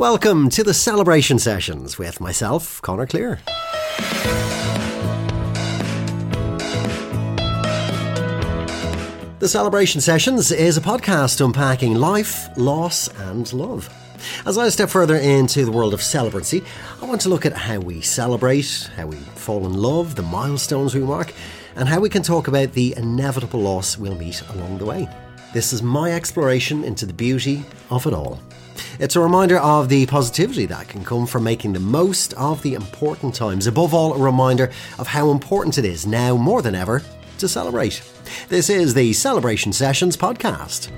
Welcome 0.00 0.48
to 0.52 0.64
the 0.64 0.72
celebration 0.72 1.38
sessions 1.38 1.98
with 1.98 2.22
myself, 2.22 2.80
Connor 2.80 3.06
Clear. 3.06 3.38
The 9.40 9.46
Celebration 9.46 10.00
Sessions 10.00 10.52
is 10.52 10.78
a 10.78 10.80
podcast 10.80 11.44
unpacking 11.44 11.96
life, 11.96 12.48
loss, 12.56 13.08
and 13.08 13.52
love. 13.52 13.94
As 14.46 14.56
I 14.56 14.70
step 14.70 14.88
further 14.88 15.16
into 15.16 15.66
the 15.66 15.70
world 15.70 15.92
of 15.92 16.00
celebrancy, 16.00 16.64
I 17.02 17.04
want 17.04 17.20
to 17.20 17.28
look 17.28 17.44
at 17.44 17.52
how 17.52 17.80
we 17.80 18.00
celebrate, 18.00 18.88
how 18.96 19.06
we 19.06 19.16
fall 19.16 19.66
in 19.66 19.74
love, 19.74 20.14
the 20.14 20.22
milestones 20.22 20.94
we 20.94 21.02
mark, 21.02 21.34
and 21.76 21.86
how 21.86 22.00
we 22.00 22.08
can 22.08 22.22
talk 22.22 22.48
about 22.48 22.72
the 22.72 22.94
inevitable 22.96 23.60
loss 23.60 23.98
we'll 23.98 24.14
meet 24.14 24.40
along 24.48 24.78
the 24.78 24.86
way. 24.86 25.06
This 25.52 25.74
is 25.74 25.82
my 25.82 26.14
exploration 26.14 26.84
into 26.84 27.04
the 27.04 27.12
beauty 27.12 27.64
of 27.90 28.06
it 28.06 28.14
all. 28.14 28.40
It's 29.00 29.16
a 29.16 29.20
reminder 29.20 29.56
of 29.56 29.88
the 29.88 30.04
positivity 30.04 30.66
that 30.66 30.88
can 30.88 31.02
come 31.06 31.26
from 31.26 31.42
making 31.42 31.72
the 31.72 31.80
most 31.80 32.34
of 32.34 32.60
the 32.60 32.74
important 32.74 33.34
times. 33.34 33.66
Above 33.66 33.94
all, 33.94 34.12
a 34.12 34.18
reminder 34.18 34.70
of 34.98 35.06
how 35.06 35.30
important 35.30 35.78
it 35.78 35.86
is 35.86 36.06
now 36.06 36.36
more 36.36 36.60
than 36.60 36.74
ever 36.74 37.02
to 37.38 37.48
celebrate. 37.48 38.02
This 38.50 38.68
is 38.68 38.92
the 38.92 39.14
Celebration 39.14 39.72
Sessions 39.72 40.18
podcast. 40.18 40.90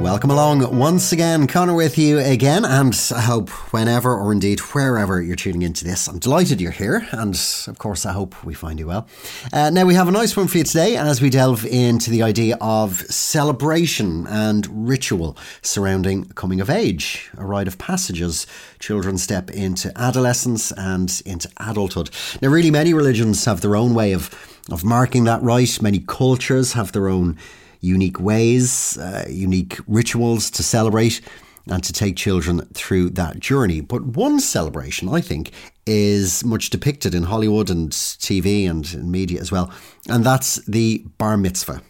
Welcome 0.00 0.30
along 0.30 0.78
once 0.78 1.12
again, 1.12 1.46
Connor 1.46 1.74
with 1.74 1.98
you 1.98 2.18
again, 2.20 2.64
and 2.64 2.98
I 3.14 3.20
hope 3.20 3.50
whenever 3.72 4.14
or 4.14 4.32
indeed 4.32 4.58
wherever 4.60 5.20
you're 5.20 5.36
tuning 5.36 5.60
into 5.60 5.84
this, 5.84 6.08
I'm 6.08 6.18
delighted 6.18 6.58
you're 6.58 6.72
here, 6.72 7.06
and 7.12 7.38
of 7.68 7.78
course, 7.78 8.06
I 8.06 8.12
hope 8.12 8.42
we 8.42 8.54
find 8.54 8.78
you 8.78 8.86
well. 8.86 9.06
Uh, 9.52 9.68
now, 9.68 9.84
we 9.84 9.94
have 9.94 10.08
a 10.08 10.10
nice 10.10 10.34
one 10.36 10.48
for 10.48 10.56
you 10.56 10.64
today 10.64 10.96
as 10.96 11.20
we 11.20 11.28
delve 11.28 11.66
into 11.66 12.10
the 12.10 12.22
idea 12.22 12.56
of 12.62 12.96
celebration 13.02 14.26
and 14.26 14.66
ritual 14.88 15.36
surrounding 15.60 16.24
coming 16.30 16.62
of 16.62 16.70
age, 16.70 17.30
a 17.36 17.44
rite 17.44 17.68
of 17.68 17.76
passage 17.76 18.22
as 18.22 18.46
children 18.78 19.18
step 19.18 19.50
into 19.50 19.92
adolescence 19.96 20.72
and 20.72 21.20
into 21.26 21.48
adulthood. 21.58 22.10
Now, 22.40 22.48
really, 22.48 22.70
many 22.70 22.94
religions 22.94 23.44
have 23.44 23.60
their 23.60 23.76
own 23.76 23.94
way 23.94 24.12
of, 24.12 24.34
of 24.70 24.82
marking 24.82 25.24
that 25.24 25.42
rite, 25.42 25.82
many 25.82 25.98
cultures 26.00 26.72
have 26.72 26.92
their 26.92 27.08
own 27.08 27.36
unique 27.80 28.20
ways, 28.20 28.96
uh, 28.98 29.26
unique 29.28 29.78
rituals 29.86 30.50
to 30.50 30.62
celebrate 30.62 31.20
and 31.66 31.82
to 31.84 31.92
take 31.92 32.16
children 32.16 32.60
through 32.74 33.10
that 33.10 33.38
journey. 33.38 33.80
But 33.80 34.04
one 34.04 34.40
celebration, 34.40 35.08
I 35.08 35.20
think, 35.20 35.52
is 35.86 36.44
much 36.44 36.70
depicted 36.70 37.14
in 37.14 37.24
Hollywood 37.24 37.70
and 37.70 37.90
TV 37.90 38.68
and 38.68 38.92
in 38.92 39.10
media 39.10 39.40
as 39.40 39.52
well, 39.52 39.72
and 40.08 40.24
that's 40.24 40.56
the 40.66 41.04
bar 41.18 41.36
mitzvah. 41.36 41.82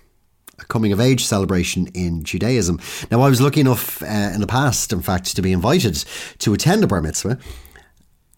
A 0.59 0.65
coming 0.67 0.93
of 0.93 1.01
age 1.01 1.25
celebration 1.25 1.87
in 1.95 2.23
Judaism. 2.23 2.79
Now, 3.11 3.23
I 3.23 3.31
was 3.31 3.41
lucky 3.41 3.61
enough 3.61 4.03
uh, 4.03 4.07
in 4.35 4.41
the 4.41 4.47
past, 4.47 4.93
in 4.93 5.01
fact, 5.01 5.35
to 5.35 5.43
be 5.43 5.53
invited 5.53 6.05
to 6.41 6.53
attend 6.53 6.85
a 6.85 6.87
bar 6.87 7.01
mitzvah. 7.01 7.39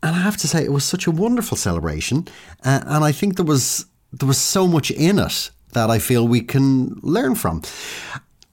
And 0.05 0.16
I 0.16 0.19
have 0.19 0.37
to 0.39 0.48
say, 0.48 0.64
it 0.64 0.72
was 0.72 0.84
such 0.84 1.06
a 1.06 1.11
wonderful 1.11 1.56
celebration. 1.56 2.28
Uh, 2.64 2.81
and 2.87 3.05
I 3.05 3.12
think 3.12 3.37
there 3.37 3.44
was 3.44 3.87
there 4.12 4.28
was 4.28 4.39
so 4.39 4.69
much 4.69 4.91
in 4.91 5.19
it 5.19 5.50
that 5.73 5.91
I 5.91 5.98
feel 5.98 6.27
we 6.27 6.41
can 6.41 6.98
learn 7.03 7.34
from. 7.34 7.62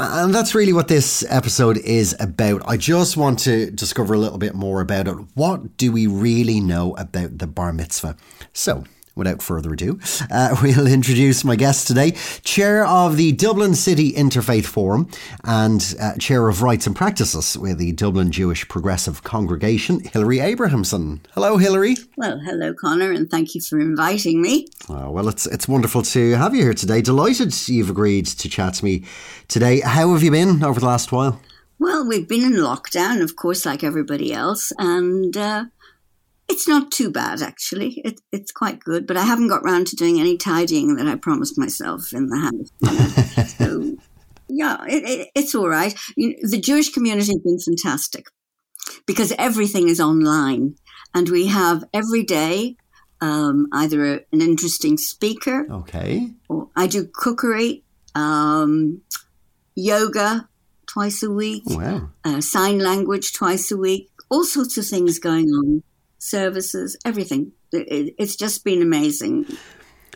And 0.02 0.34
that's 0.34 0.56
really 0.56 0.72
what 0.72 0.88
this 0.88 1.26
episode 1.30 1.78
is 1.78 2.16
about. 2.22 2.62
I 2.66 2.78
just 2.78 3.18
want 3.18 3.40
to 3.40 3.70
discover 3.72 4.14
a 4.14 4.18
little 4.18 4.38
bit 4.38 4.56
more 4.56 4.80
about 4.80 5.10
it. 5.10 5.16
What 5.36 5.76
do 5.76 5.92
we 5.92 6.08
really 6.08 6.62
know 6.62 6.96
about 6.96 7.38
the 7.38 7.48
bar 7.48 7.74
mitzvah? 7.74 8.16
So, 8.54 8.86
without 9.20 9.44
further 9.44 9.74
ado, 9.74 10.00
uh, 10.32 10.56
we'll 10.64 10.88
introduce 10.88 11.44
my 11.44 11.56
guest 11.56 11.88
today, 11.88 12.12
Chair 12.44 12.86
of 12.86 13.18
the 13.18 13.34
Dublin 13.34 13.76
City 13.76 14.14
Interfaith 14.14 14.66
Forum 14.66 15.08
and 15.44 15.96
uh, 16.02 16.16
Chair 16.16 16.48
of 16.48 16.64
Rites 16.64 16.88
and 16.88 16.96
Practices 16.96 17.56
with 17.56 17.78
the 17.78 17.92
Dublin 17.92 18.32
Jewish 18.32 18.68
Progressive 18.68 19.24
Congregation, 19.24 20.00
Hilary 20.00 20.40
Abrahamson. 20.40 21.22
Hello, 21.34 21.58
Hilary. 21.58 21.96
Well, 22.18 22.40
hello, 22.40 22.74
Connor, 22.74 23.12
and 23.12 23.30
thank 23.30 23.54
you 23.54 23.62
for 23.62 23.80
inviting 23.80 24.42
me. 24.42 24.68
Oh, 24.90 25.12
well, 25.12 25.28
it's, 25.28 25.46
it's 25.46 25.68
wonderful 25.68 26.02
to 26.02 26.32
have 26.32 26.56
you 26.56 26.64
here 26.64 26.74
today. 26.74 27.02
Delighted 27.02 27.54
you've 27.68 27.90
agreed 27.90 28.26
to 28.26 28.50
chat 28.50 28.76
to 28.76 28.86
me 28.86 29.04
today. 29.48 29.82
How 29.82 30.14
have 30.14 30.24
you 30.24 30.32
been 30.32 30.64
over 30.64 30.80
the 30.80 30.86
last 30.86 31.12
while? 31.12 31.40
Well, 31.80 32.06
we've 32.06 32.28
been 32.28 32.44
in 32.44 32.54
lockdown, 32.54 33.22
of 33.22 33.36
course, 33.38 33.66
like 33.66 33.84
everybody 33.84 34.34
else, 34.34 34.74
and 34.78 35.36
uh, 35.38 35.66
it's 36.50 36.68
not 36.68 36.92
too 36.92 37.12
bad, 37.12 37.42
actually. 37.42 38.02
It, 38.04 38.20
it's 38.32 38.52
quite 38.52 38.80
good, 38.80 39.06
but 39.06 39.16
I 39.16 39.24
haven't 39.24 39.50
got 39.50 39.64
round 39.64 39.88
to 39.88 39.96
doing 39.96 40.20
any 40.20 40.36
tidying 40.36 40.96
that 40.96 41.08
I 41.08 41.16
promised 41.16 41.58
myself 41.58 42.12
in 42.12 42.28
the 42.28 42.40
house. 42.40 43.50
so, 43.58 43.96
yeah, 44.50 44.78
it, 44.88 45.04
it, 45.04 45.28
it's 45.36 45.54
all 45.54 45.70
right. 45.70 45.96
You 46.18 46.30
know, 46.30 46.36
the 46.42 46.60
Jewish 46.60 46.90
community 46.90 47.32
has 47.32 47.42
been 47.42 47.60
fantastic 47.60 48.26
because 49.06 49.32
everything 49.38 49.88
is 49.88 50.02
online, 50.02 50.76
and 51.14 51.30
we 51.30 51.48
have 51.48 51.84
every 51.94 52.24
day 52.24 52.76
um, 53.22 53.68
either 53.72 54.16
a, 54.16 54.20
an 54.32 54.42
interesting 54.42 54.98
speaker. 54.98 55.68
Okay. 55.72 56.32
Or 56.50 56.70
I 56.76 56.88
do 56.88 57.08
cookery, 57.14 57.84
um, 58.16 59.02
yoga 59.76 60.50
twice 60.88 61.22
a 61.22 61.30
week, 61.30 61.64
wow. 61.68 62.10
uh, 62.26 62.42
sign 62.42 62.80
language 62.80 63.34
twice 63.34 63.72
a 63.72 63.78
week, 63.78 64.10
all 64.32 64.44
sorts 64.44 64.80
of 64.80 64.86
things 64.88 65.20
going 65.20 65.46
on 65.50 65.84
services, 66.20 66.98
everything. 67.06 67.52
It, 67.72 68.14
it's 68.18 68.36
just 68.36 68.64
been 68.64 68.82
amazing. 68.82 69.46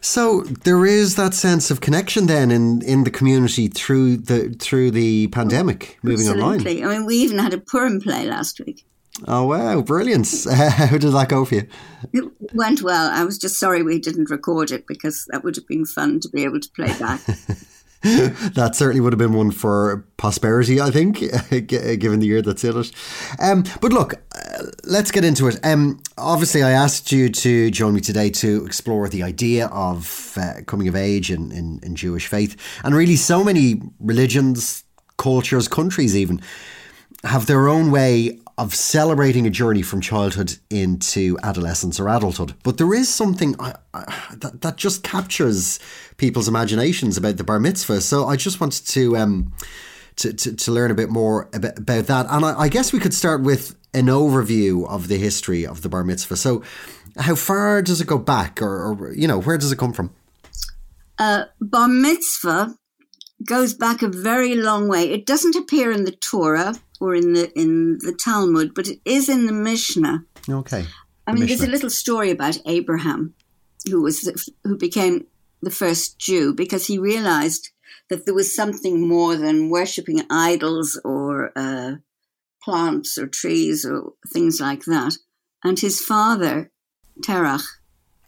So 0.01 0.41
there 0.41 0.85
is 0.85 1.15
that 1.15 1.33
sense 1.33 1.71
of 1.71 1.79
connection 1.79 2.27
then 2.27 2.51
in, 2.51 2.81
in 2.81 3.05
the 3.05 3.09
community 3.09 3.69
through 3.69 4.17
the 4.17 4.49
through 4.59 4.91
the 4.91 5.27
pandemic, 5.27 5.97
moving 6.03 6.27
Absolutely. 6.27 6.83
online. 6.83 6.91
I 6.91 6.97
mean, 6.97 7.05
we 7.05 7.15
even 7.15 7.39
had 7.39 7.53
a 7.53 7.57
Purim 7.57 8.01
play 8.01 8.25
last 8.25 8.59
week. 8.65 8.85
Oh 9.27 9.45
wow, 9.45 9.81
brilliant! 9.81 10.27
How 10.53 10.97
did 10.97 11.13
that 11.13 11.29
go 11.29 11.45
for 11.45 11.55
you? 11.55 11.67
It 12.11 12.25
went 12.53 12.81
well. 12.81 13.09
I 13.11 13.23
was 13.23 13.37
just 13.37 13.57
sorry 13.57 13.81
we 13.81 13.97
didn't 13.97 14.29
record 14.29 14.71
it 14.71 14.85
because 14.87 15.25
that 15.31 15.43
would 15.43 15.55
have 15.55 15.67
been 15.67 15.85
fun 15.85 16.19
to 16.19 16.29
be 16.29 16.43
able 16.43 16.59
to 16.59 16.69
play 16.71 16.93
back. 16.99 17.21
that 18.53 18.75
certainly 18.75 18.99
would 18.99 19.13
have 19.13 19.17
been 19.17 19.31
one 19.31 19.49
for 19.49 20.05
prosperity, 20.17 20.81
I 20.81 20.91
think, 20.91 21.19
given 21.67 22.19
the 22.19 22.27
year 22.27 22.41
that's 22.41 22.65
in 22.65 22.77
it. 22.77 22.91
Um, 23.39 23.63
but 23.79 23.93
look, 23.93 24.15
uh, 24.35 24.63
let's 24.83 25.09
get 25.09 25.23
into 25.23 25.47
it. 25.47 25.57
Um, 25.63 26.01
obviously, 26.17 26.63
I 26.63 26.71
asked 26.71 27.13
you 27.13 27.29
to 27.29 27.71
join 27.71 27.93
me 27.93 28.01
today 28.01 28.29
to 28.31 28.65
explore 28.65 29.07
the 29.07 29.23
idea 29.23 29.67
of 29.67 30.37
uh, 30.37 30.63
coming 30.67 30.89
of 30.89 30.97
age 30.97 31.31
in, 31.31 31.53
in, 31.53 31.79
in 31.81 31.95
Jewish 31.95 32.27
faith. 32.27 32.57
And 32.83 32.93
really, 32.93 33.15
so 33.15 33.41
many 33.41 33.81
religions, 34.01 34.83
cultures, 35.17 35.69
countries 35.69 36.13
even 36.13 36.41
have 37.23 37.45
their 37.45 37.69
own 37.69 37.89
way 37.89 38.37
of 38.57 38.75
celebrating 38.75 39.47
a 39.47 39.49
journey 39.49 39.81
from 39.81 39.99
childhood 39.99 40.57
into 40.69 41.37
adolescence 41.41 41.99
or 41.99 42.07
adulthood. 42.07 42.53
But 42.63 42.77
there 42.77 42.93
is 42.93 43.09
something 43.09 43.55
I, 43.59 43.75
I, 43.93 44.35
that, 44.37 44.61
that 44.61 44.77
just 44.77 45.03
captures 45.03 45.79
people's 46.17 46.47
imaginations 46.47 47.17
about 47.17 47.37
the 47.37 47.43
bar 47.43 47.59
mitzvah. 47.59 48.01
So 48.01 48.27
I 48.27 48.35
just 48.35 48.59
wanted 48.59 48.85
to 48.87 49.17
um, 49.17 49.53
to, 50.17 50.33
to, 50.33 50.55
to 50.55 50.71
learn 50.71 50.91
a 50.91 50.95
bit 50.95 51.09
more 51.09 51.49
about, 51.53 51.79
about 51.79 52.05
that. 52.05 52.27
And 52.29 52.45
I, 52.45 52.61
I, 52.61 52.69
guess 52.69 52.93
we 52.93 52.99
could 52.99 53.13
start 53.13 53.41
with 53.41 53.75
an 53.93 54.05
overview 54.05 54.87
of 54.87 55.07
the 55.07 55.17
history 55.17 55.65
of 55.65 55.81
the 55.81 55.89
bar 55.89 56.03
mitzvah. 56.03 56.35
So 56.35 56.63
how 57.17 57.35
far 57.35 57.81
does 57.81 58.01
it 58.01 58.07
go 58.07 58.17
back, 58.17 58.61
or, 58.61 58.93
or 58.93 59.13
you 59.13 59.27
know, 59.27 59.39
where 59.39 59.57
does 59.57 59.71
it 59.71 59.77
come 59.77 59.93
from? 59.93 60.13
Uh, 61.17 61.45
bar 61.59 61.87
mitzvah 61.87 62.75
goes 63.45 63.73
back 63.73 64.01
a 64.01 64.07
very 64.07 64.55
long 64.55 64.87
way. 64.87 65.11
It 65.11 65.25
doesn't 65.25 65.55
appear 65.55 65.91
in 65.91 66.05
the 66.05 66.11
Torah 66.11 66.75
or 66.99 67.15
in 67.15 67.33
the 67.33 67.51
in 67.59 67.99
the 67.99 68.13
Talmud, 68.13 68.73
but 68.73 68.87
it 68.87 68.99
is 69.05 69.29
in 69.29 69.45
the 69.45 69.53
Mishnah. 69.53 70.25
Okay. 70.49 70.85
I 71.25 71.31
mean, 71.31 71.41
Mishnah. 71.41 71.57
there's 71.57 71.67
a 71.67 71.71
little 71.71 71.89
story 71.89 72.31
about 72.31 72.59
Abraham, 72.65 73.33
who 73.89 74.01
was 74.01 74.21
the, 74.21 74.51
who 74.63 74.77
became 74.77 75.25
the 75.61 75.71
first 75.71 76.19
Jew 76.19 76.53
because 76.53 76.87
he 76.87 76.97
realized 76.97 77.69
that 78.09 78.25
there 78.25 78.33
was 78.33 78.55
something 78.55 79.07
more 79.07 79.35
than 79.35 79.69
worshiping 79.69 80.21
idols 80.29 80.99
or 81.03 81.51
uh, 81.55 81.95
plants 82.61 83.17
or 83.17 83.27
trees 83.27 83.85
or 83.85 84.13
things 84.31 84.59
like 84.59 84.85
that. 84.85 85.17
And 85.63 85.79
his 85.79 86.01
father, 86.01 86.69
Terach, 87.21 87.65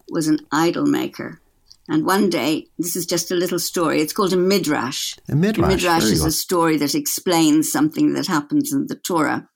was 0.10 0.28
an 0.28 0.40
idol 0.52 0.86
maker. 0.86 1.42
And 1.88 2.06
one 2.06 2.30
day, 2.30 2.68
this 2.80 2.96
is 2.96 3.06
just 3.06 3.30
a 3.30 3.36
little 3.36 3.60
story. 3.60 4.02
It's 4.02 4.14
called 4.14 4.34
a 4.34 4.38
midrash. 4.38 5.16
A 5.30 5.36
midrash. 5.36 5.66
A 5.66 5.68
midrash 5.68 6.04
is 6.04 6.26
a 6.26 6.32
story 6.32 6.78
that 6.78 6.96
explains 6.96 7.72
something 7.72 8.14
that 8.14 8.26
happens 8.26 8.74
in 8.74 8.88
the 8.88 8.96
Torah. 8.96 9.48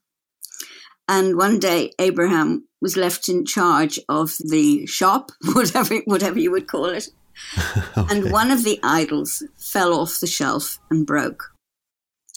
And 1.07 1.37
one 1.37 1.57
day, 1.57 1.91
Abraham 1.97 2.67
was 2.81 2.95
left 2.95 3.29
in 3.29 3.45
charge 3.45 3.99
of 4.07 4.35
the 4.39 4.85
shop, 4.85 5.31
whatever 5.53 5.97
whatever 6.05 6.37
you 6.37 6.51
would 6.51 6.67
call 6.67 6.85
it. 6.85 7.09
okay. 7.97 8.15
And 8.15 8.31
one 8.31 8.51
of 8.51 8.63
the 8.63 8.79
idols 8.83 9.43
fell 9.57 9.93
off 9.93 10.19
the 10.19 10.27
shelf 10.27 10.79
and 10.91 11.07
broke. 11.07 11.55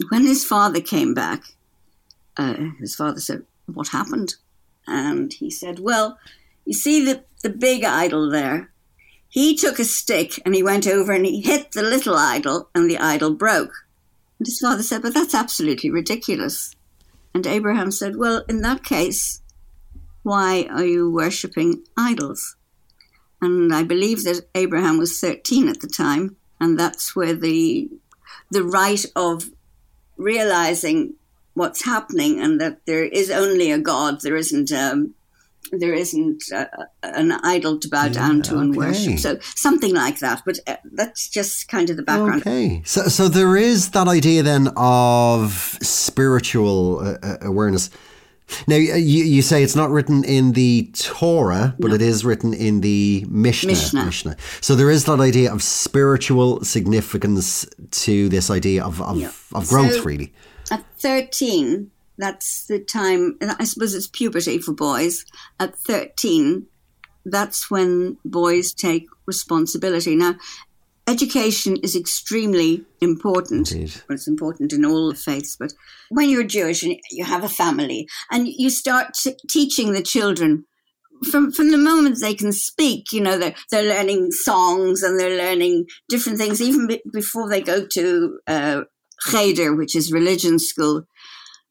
When 0.09 0.25
his 0.27 0.44
father 0.44 0.81
came 0.81 1.12
back, 1.12 1.43
uh, 2.39 2.55
his 2.81 2.94
father 2.94 3.21
said, 3.21 3.44
"What 3.67 3.89
happened?" 3.89 4.37
And 4.87 5.35
he 5.35 5.50
said, 5.50 5.79
"Well, 5.79 6.19
you 6.65 6.73
see 6.73 7.05
the 7.05 7.25
the 7.43 7.50
big 7.50 7.85
idol 7.85 8.31
there." 8.31 8.71
He 9.32 9.56
took 9.56 9.79
a 9.79 9.84
stick 9.84 10.38
and 10.44 10.55
he 10.55 10.62
went 10.62 10.87
over 10.87 11.11
and 11.11 11.25
he 11.25 11.40
hit 11.40 11.73
the 11.73 11.81
little 11.82 12.17
idol, 12.17 12.69
and 12.75 12.90
the 12.90 12.99
idol 12.99 13.34
broke. 13.34 13.73
And 14.38 14.46
his 14.46 14.58
father 14.61 14.82
said, 14.82 15.00
But 15.00 15.14
that's 15.14 15.34
absolutely 15.34 15.88
ridiculous. 15.88 16.76
And 17.32 17.46
Abraham 17.46 17.90
said, 17.90 18.17
Well, 18.17 18.44
in 18.46 18.61
that 18.61 18.84
case, 18.84 19.40
why 20.23 20.69
are 20.70 20.84
you 20.84 21.11
worshipping 21.11 21.82
idols? 21.96 22.56
And 23.40 23.75
I 23.75 23.84
believe 23.84 24.23
that 24.25 24.46
Abraham 24.55 24.99
was 24.99 25.19
13 25.19 25.67
at 25.67 25.81
the 25.81 25.88
time, 25.88 26.37
and 26.61 26.79
that's 26.79 27.17
where 27.17 27.34
the 27.34 27.88
the 28.50 28.62
right 28.62 29.02
of 29.17 29.49
realizing 30.19 31.14
what's 31.55 31.87
happening 31.87 32.38
and 32.38 32.61
that 32.61 32.84
there 32.84 33.05
is 33.05 33.31
only 33.31 33.73
a 33.73 33.79
God, 33.79 34.20
there 34.20 34.37
isn't 34.37 34.70
um, 34.73 35.14
there 35.72 35.94
isn't 35.94 36.44
uh, 36.54 36.66
an 37.02 37.32
idol 37.32 37.78
to 37.78 37.88
bow 37.88 38.04
yeah, 38.04 38.10
down 38.10 38.42
to 38.42 38.54
okay. 38.54 38.60
and 38.60 38.76
worship. 38.76 39.19
So 39.19 39.38
something 39.40 39.94
like 39.94 40.19
that. 40.19 40.42
But 40.44 40.58
uh, 40.66 40.76
that's 40.92 41.28
just 41.28 41.69
kind 41.69 41.88
of 41.90 41.96
the 41.96 42.02
background. 42.02 42.42
Okay. 42.42 42.82
So, 42.84 43.02
so 43.04 43.28
there 43.28 43.56
is 43.56 43.90
that 43.90 44.06
idea 44.06 44.42
then 44.42 44.69
of 44.76 45.78
spiritual 45.82 47.00
uh, 47.00 47.19
uh 47.22 47.36
awareness. 47.42 47.90
Now, 48.66 48.76
you, 48.76 49.24
you 49.24 49.40
say 49.40 49.62
it's 49.62 49.76
not 49.76 49.90
written 49.90 50.24
in 50.24 50.52
the 50.52 50.90
Torah, 50.92 51.74
but 51.78 51.88
no. 51.88 51.94
it 51.94 52.02
is 52.02 52.22
written 52.22 52.52
in 52.52 52.82
the 52.82 53.24
Mishnah, 53.28 53.69
Mishnah. 53.69 54.04
Mishnah. 54.04 54.36
So 54.60 54.74
there 54.74 54.90
is 54.90 55.06
that 55.06 55.20
idea 55.20 55.50
of 55.50 55.62
spiritual 55.62 56.62
significance 56.62 57.64
to 57.92 58.28
this 58.28 58.50
idea 58.50 58.84
of, 58.84 59.00
of, 59.00 59.16
yeah. 59.16 59.30
of 59.54 59.69
growth, 59.69 59.94
so 59.94 60.02
really. 60.02 60.34
At 60.70 60.84
13, 60.98 61.90
that's 62.22 62.66
the 62.66 62.78
time, 62.78 63.36
I 63.42 63.64
suppose 63.64 63.94
it's 63.94 64.06
puberty 64.06 64.58
for 64.58 64.72
boys. 64.72 65.24
At 65.58 65.76
13, 65.76 66.66
that's 67.24 67.69
when 67.70 68.16
boys 68.24 68.72
take 68.72 69.06
responsibility. 69.26 70.14
Now, 70.14 70.36
education 71.08 71.76
is 71.78 71.96
extremely 71.96 72.84
important. 73.00 73.72
Indeed. 73.72 74.02
Well, 74.08 74.14
it's 74.14 74.28
important 74.28 74.72
in 74.72 74.84
all 74.84 75.12
faiths, 75.14 75.56
but 75.56 75.72
when 76.10 76.30
you're 76.30 76.44
Jewish 76.44 76.84
and 76.84 76.96
you 77.10 77.24
have 77.24 77.42
a 77.42 77.48
family 77.48 78.06
and 78.30 78.46
you 78.46 78.70
start 78.70 79.14
t- 79.20 79.36
teaching 79.48 79.92
the 79.92 80.02
children 80.02 80.64
from 81.30 81.52
from 81.52 81.70
the 81.70 81.78
moment 81.78 82.19
they 82.20 82.34
can 82.34 82.52
speak, 82.52 83.12
you 83.12 83.20
know, 83.20 83.38
they're, 83.38 83.54
they're 83.70 83.94
learning 83.94 84.30
songs 84.32 85.02
and 85.02 85.19
they're 85.19 85.36
learning 85.36 85.86
different 86.08 86.38
things 86.38 86.60
even 86.60 86.86
be- 86.86 87.02
before 87.12 87.48
they 87.48 87.60
go 87.60 87.86
to 87.86 88.38
uh, 88.46 88.82
cheder, 89.28 89.74
which 89.74 89.94
is 89.94 90.12
religion 90.12 90.58
school. 90.58 91.04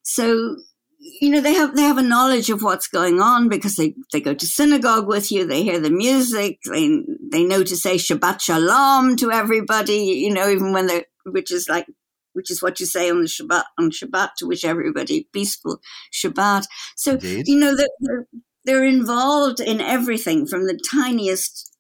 So 0.04 0.58
you 1.02 1.30
know 1.30 1.42
they 1.42 1.54
have 1.54 1.76
they 1.76 1.82
have 1.84 1.98
a 1.98 2.04
knowledge 2.04 2.50
of 2.50 2.62
what's 2.62 2.88
going 2.88 3.22
on 3.22 3.50
because 3.50 3.76
they, 3.76 3.96
they 4.14 4.22
go 4.22 4.34
to 4.34 4.46
synagogue 4.46 5.08
with 5.08 5.32
you 5.32 5.46
they 5.46 5.64
hear 5.64 5.80
the 5.80 5.90
music 5.90 6.60
they 6.70 7.02
they 7.32 7.44
know 7.44 7.64
to 7.64 7.76
say 7.76 7.96
shabbat 7.96 8.40
shalom 8.40 9.16
to 9.16 9.32
everybody 9.32 9.98
you 9.98 10.32
know 10.32 10.48
even 10.48 10.74
when 10.74 10.86
they're 10.86 11.06
which 11.26 11.52
is 11.52 11.68
like 11.68 11.88
which 12.34 12.52
is 12.52 12.62
what 12.62 12.80
you 12.80 12.86
say 12.86 13.10
on 13.10 13.22
the 13.22 13.28
shabbat 13.28 13.64
on 13.80 13.90
shabbat 13.90 14.30
to 14.38 14.46
wish 14.46 14.64
everybody 14.64 15.28
peaceful 15.34 15.80
shabbat 16.14 16.68
so 16.96 17.14
Indeed. 17.14 17.48
you 17.48 17.58
know 17.58 17.76
they're, 17.76 18.28
they're 18.66 18.86
involved 18.86 19.60
in 19.60 19.82
everything 19.82 20.46
from 20.46 20.68
the 20.68 20.80
tiniest 20.92 21.71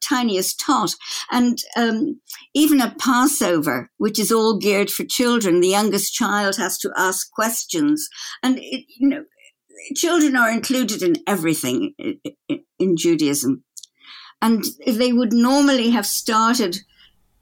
tiniest 0.00 0.60
tot. 0.60 0.94
And 1.30 1.58
um, 1.76 2.20
even 2.54 2.80
at 2.80 2.98
Passover, 2.98 3.90
which 3.98 4.18
is 4.18 4.32
all 4.32 4.58
geared 4.58 4.90
for 4.90 5.04
children, 5.04 5.60
the 5.60 5.68
youngest 5.68 6.14
child 6.14 6.56
has 6.56 6.78
to 6.78 6.92
ask 6.96 7.30
questions. 7.32 8.08
And, 8.42 8.58
it, 8.58 8.86
you 8.98 9.08
know, 9.08 9.24
children 9.96 10.36
are 10.36 10.50
included 10.50 11.02
in 11.02 11.16
everything 11.26 11.94
in 12.78 12.96
Judaism. 12.96 13.64
And 14.40 14.64
they 14.86 15.12
would 15.12 15.32
normally 15.32 15.90
have 15.90 16.06
started, 16.06 16.78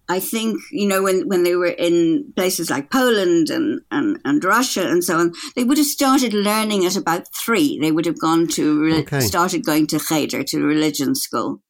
I 0.09 0.21
think, 0.21 0.61
you 0.71 0.87
know, 0.87 1.03
when, 1.03 1.29
when 1.29 1.45
they 1.45 1.57
were 1.57 1.67
in 1.67 2.33
places 2.37 2.69
like 2.71 2.91
Poland 2.91 3.49
and, 3.49 3.81
and, 3.91 4.19
and 4.25 4.45
Russia 4.45 4.89
and 4.89 5.03
so 5.03 5.19
on, 5.19 5.33
they 5.57 5.65
would 5.65 5.79
have 5.79 5.87
started 5.87 6.35
learning 6.35 6.85
at 6.85 6.97
about 6.97 7.27
three. 7.35 7.79
They 7.79 7.91
would 7.91 8.07
have 8.07 8.21
gone 8.21 8.49
to, 8.49 9.01
okay. 9.01 9.21
started 9.21 9.65
going 9.65 9.87
to 9.89 9.99
cheder, 9.99 10.43
to 10.45 10.63
religion 10.63 11.15
school. 11.15 11.63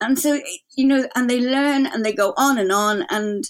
And 0.00 0.18
so, 0.18 0.40
you 0.76 0.86
know, 0.86 1.08
and 1.14 1.28
they 1.28 1.40
learn 1.40 1.86
and 1.86 2.04
they 2.04 2.12
go 2.12 2.32
on 2.36 2.58
and 2.58 2.72
on. 2.72 3.04
And 3.10 3.44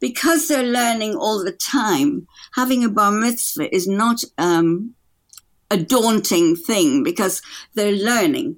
because 0.00 0.48
they're 0.48 0.62
learning 0.62 1.16
all 1.16 1.44
the 1.44 1.52
time, 1.52 2.26
having 2.54 2.84
a 2.84 2.88
bar 2.88 3.10
mitzvah 3.10 3.74
is 3.74 3.88
not 3.88 4.22
um, 4.38 4.94
a 5.70 5.76
daunting 5.76 6.56
thing 6.56 7.02
because 7.02 7.42
they're 7.74 7.92
learning. 7.92 8.56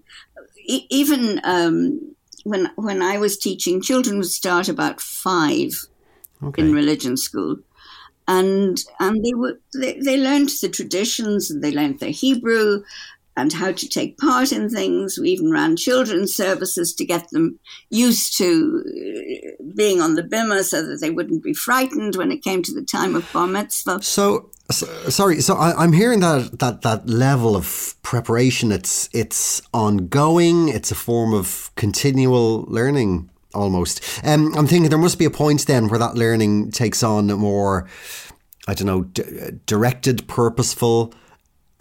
E- 0.67 0.87
even 0.91 1.41
um, 1.45 2.15
when 2.45 2.71
when 2.77 3.03
I 3.03 3.19
was 3.19 3.39
teaching, 3.39 3.81
children 3.81 4.19
would 4.19 4.27
start 4.27 4.69
about 4.69 5.01
five 5.01 5.73
okay. 6.43 6.63
in 6.63 6.73
religion 6.73 7.17
school, 7.17 7.57
and 8.27 8.79
and 9.01 9.25
they 9.25 9.35
were 9.35 9.59
they, 9.75 9.99
they 9.99 10.19
learned 10.19 10.51
the 10.61 10.69
traditions 10.69 11.51
and 11.51 11.63
they 11.63 11.73
learned 11.73 12.01
their 12.01 12.11
Hebrew 12.11 12.83
and 13.39 13.53
how 13.53 13.71
to 13.71 13.89
take 13.89 14.19
part 14.19 14.53
in 14.53 14.69
things. 14.69 15.17
We 15.19 15.31
even 15.31 15.51
ran 15.51 15.77
children's 15.77 16.35
services 16.35 16.93
to 16.95 17.05
get 17.05 17.31
them 17.31 17.61
used 17.89 18.37
to 18.39 18.83
uh, 18.85 19.63
being 19.77 20.01
on 20.01 20.15
the 20.17 20.23
bimah 20.23 20.65
so 20.65 20.85
that 20.85 21.01
they 21.01 21.11
wouldn't 21.11 21.45
be 21.45 21.55
frightened 21.55 22.17
when 22.17 22.33
it 22.33 22.43
came 22.43 22.63
to 22.65 22.75
the 22.75 22.83
time 22.83 23.15
of 23.15 23.33
bar 23.33 23.47
mitzvah. 23.47 24.03
So, 24.03 24.51
so 24.71 24.87
sorry, 25.09 25.41
so 25.41 25.55
I, 25.55 25.85
am 25.85 25.93
hearing 25.93 26.21
that, 26.21 26.59
that 26.59 26.83
that 26.83 27.09
level 27.09 27.55
of 27.55 27.95
preparation, 28.03 28.73
it's, 28.73 29.09
it's 29.13 29.63
ongoing, 29.73 30.69
it's 30.69 30.91
a 30.91 30.97
form 30.97 31.33
of 31.33 31.71
continual 31.77 32.63
learning 32.63 33.31
almost. 33.55 34.03
Um, 34.25 34.53
I'm 34.57 34.67
thinking 34.67 34.91
there 34.91 34.99
must 34.99 35.19
be 35.19 35.25
a 35.25 35.31
point 35.31 35.67
then 35.67 35.89
where 35.89 35.99
that 36.01 36.17
learning 36.17 36.73
takes 36.73 37.05
on 37.05 37.31
a 37.31 37.37
more, 37.37 37.89
I 38.67 38.75
don't 38.75 38.87
know, 38.87 39.03
d- 39.05 39.23
directed, 39.65 40.27
purposeful, 40.27 41.15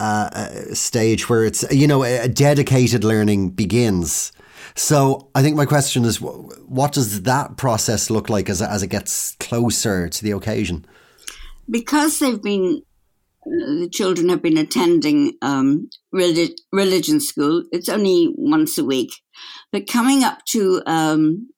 uh, 0.00 0.74
stage 0.74 1.28
where 1.28 1.44
it's 1.44 1.64
you 1.70 1.86
know 1.86 2.02
a 2.04 2.28
dedicated 2.28 3.04
learning 3.04 3.50
begins. 3.50 4.32
So 4.74 5.28
I 5.34 5.42
think 5.42 5.56
my 5.56 5.66
question 5.66 6.04
is, 6.04 6.20
what 6.20 6.92
does 6.92 7.22
that 7.22 7.56
process 7.56 8.10
look 8.10 8.28
like 8.28 8.48
as 8.48 8.62
as 8.62 8.82
it 8.82 8.88
gets 8.88 9.34
closer 9.40 10.08
to 10.08 10.24
the 10.24 10.32
occasion? 10.32 10.84
Because 11.70 12.18
they've 12.18 12.42
been 12.42 12.82
the 13.44 13.88
children 13.90 14.28
have 14.28 14.42
been 14.42 14.58
attending 14.58 15.34
um, 15.42 15.88
relig- 16.12 16.58
religion 16.72 17.20
school. 17.20 17.64
It's 17.72 17.88
only 17.88 18.32
once 18.36 18.78
a 18.78 18.84
week, 18.84 19.10
but 19.72 19.86
coming 19.86 20.22
up 20.22 20.44
to 20.50 20.82
um, 20.86 21.48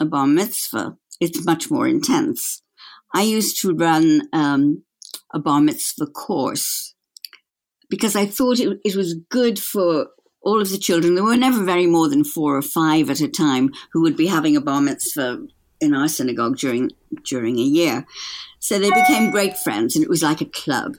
a 0.00 0.04
bar 0.04 0.26
mitzvah, 0.26 0.96
it's 1.20 1.44
much 1.44 1.70
more 1.70 1.88
intense. 1.88 2.62
I 3.14 3.22
used 3.22 3.60
to 3.62 3.74
run 3.74 4.28
um, 4.32 4.84
a 5.34 5.40
bar 5.40 5.60
mitzvah 5.60 6.06
course 6.06 6.94
because 7.90 8.16
I 8.16 8.24
thought 8.24 8.58
it, 8.58 8.80
it 8.84 8.96
was 8.96 9.14
good 9.28 9.58
for 9.58 10.06
all 10.42 10.60
of 10.62 10.70
the 10.70 10.78
children. 10.78 11.14
There 11.14 11.24
were 11.24 11.36
never 11.36 11.62
very 11.64 11.86
more 11.86 12.08
than 12.08 12.24
four 12.24 12.56
or 12.56 12.62
five 12.62 13.10
at 13.10 13.20
a 13.20 13.28
time 13.28 13.70
who 13.92 14.00
would 14.00 14.16
be 14.16 14.26
having 14.26 14.56
a 14.56 14.60
bar 14.60 14.80
mitzvah 14.80 15.46
in 15.80 15.94
our 15.94 16.08
synagogue 16.08 16.56
during 16.56 16.90
during 17.24 17.58
a 17.58 17.62
year. 17.62 18.06
So 18.60 18.78
they 18.78 18.90
became 18.90 19.30
great 19.30 19.58
friends, 19.58 19.96
and 19.96 20.04
it 20.04 20.10
was 20.10 20.22
like 20.22 20.40
a 20.40 20.46
club. 20.46 20.96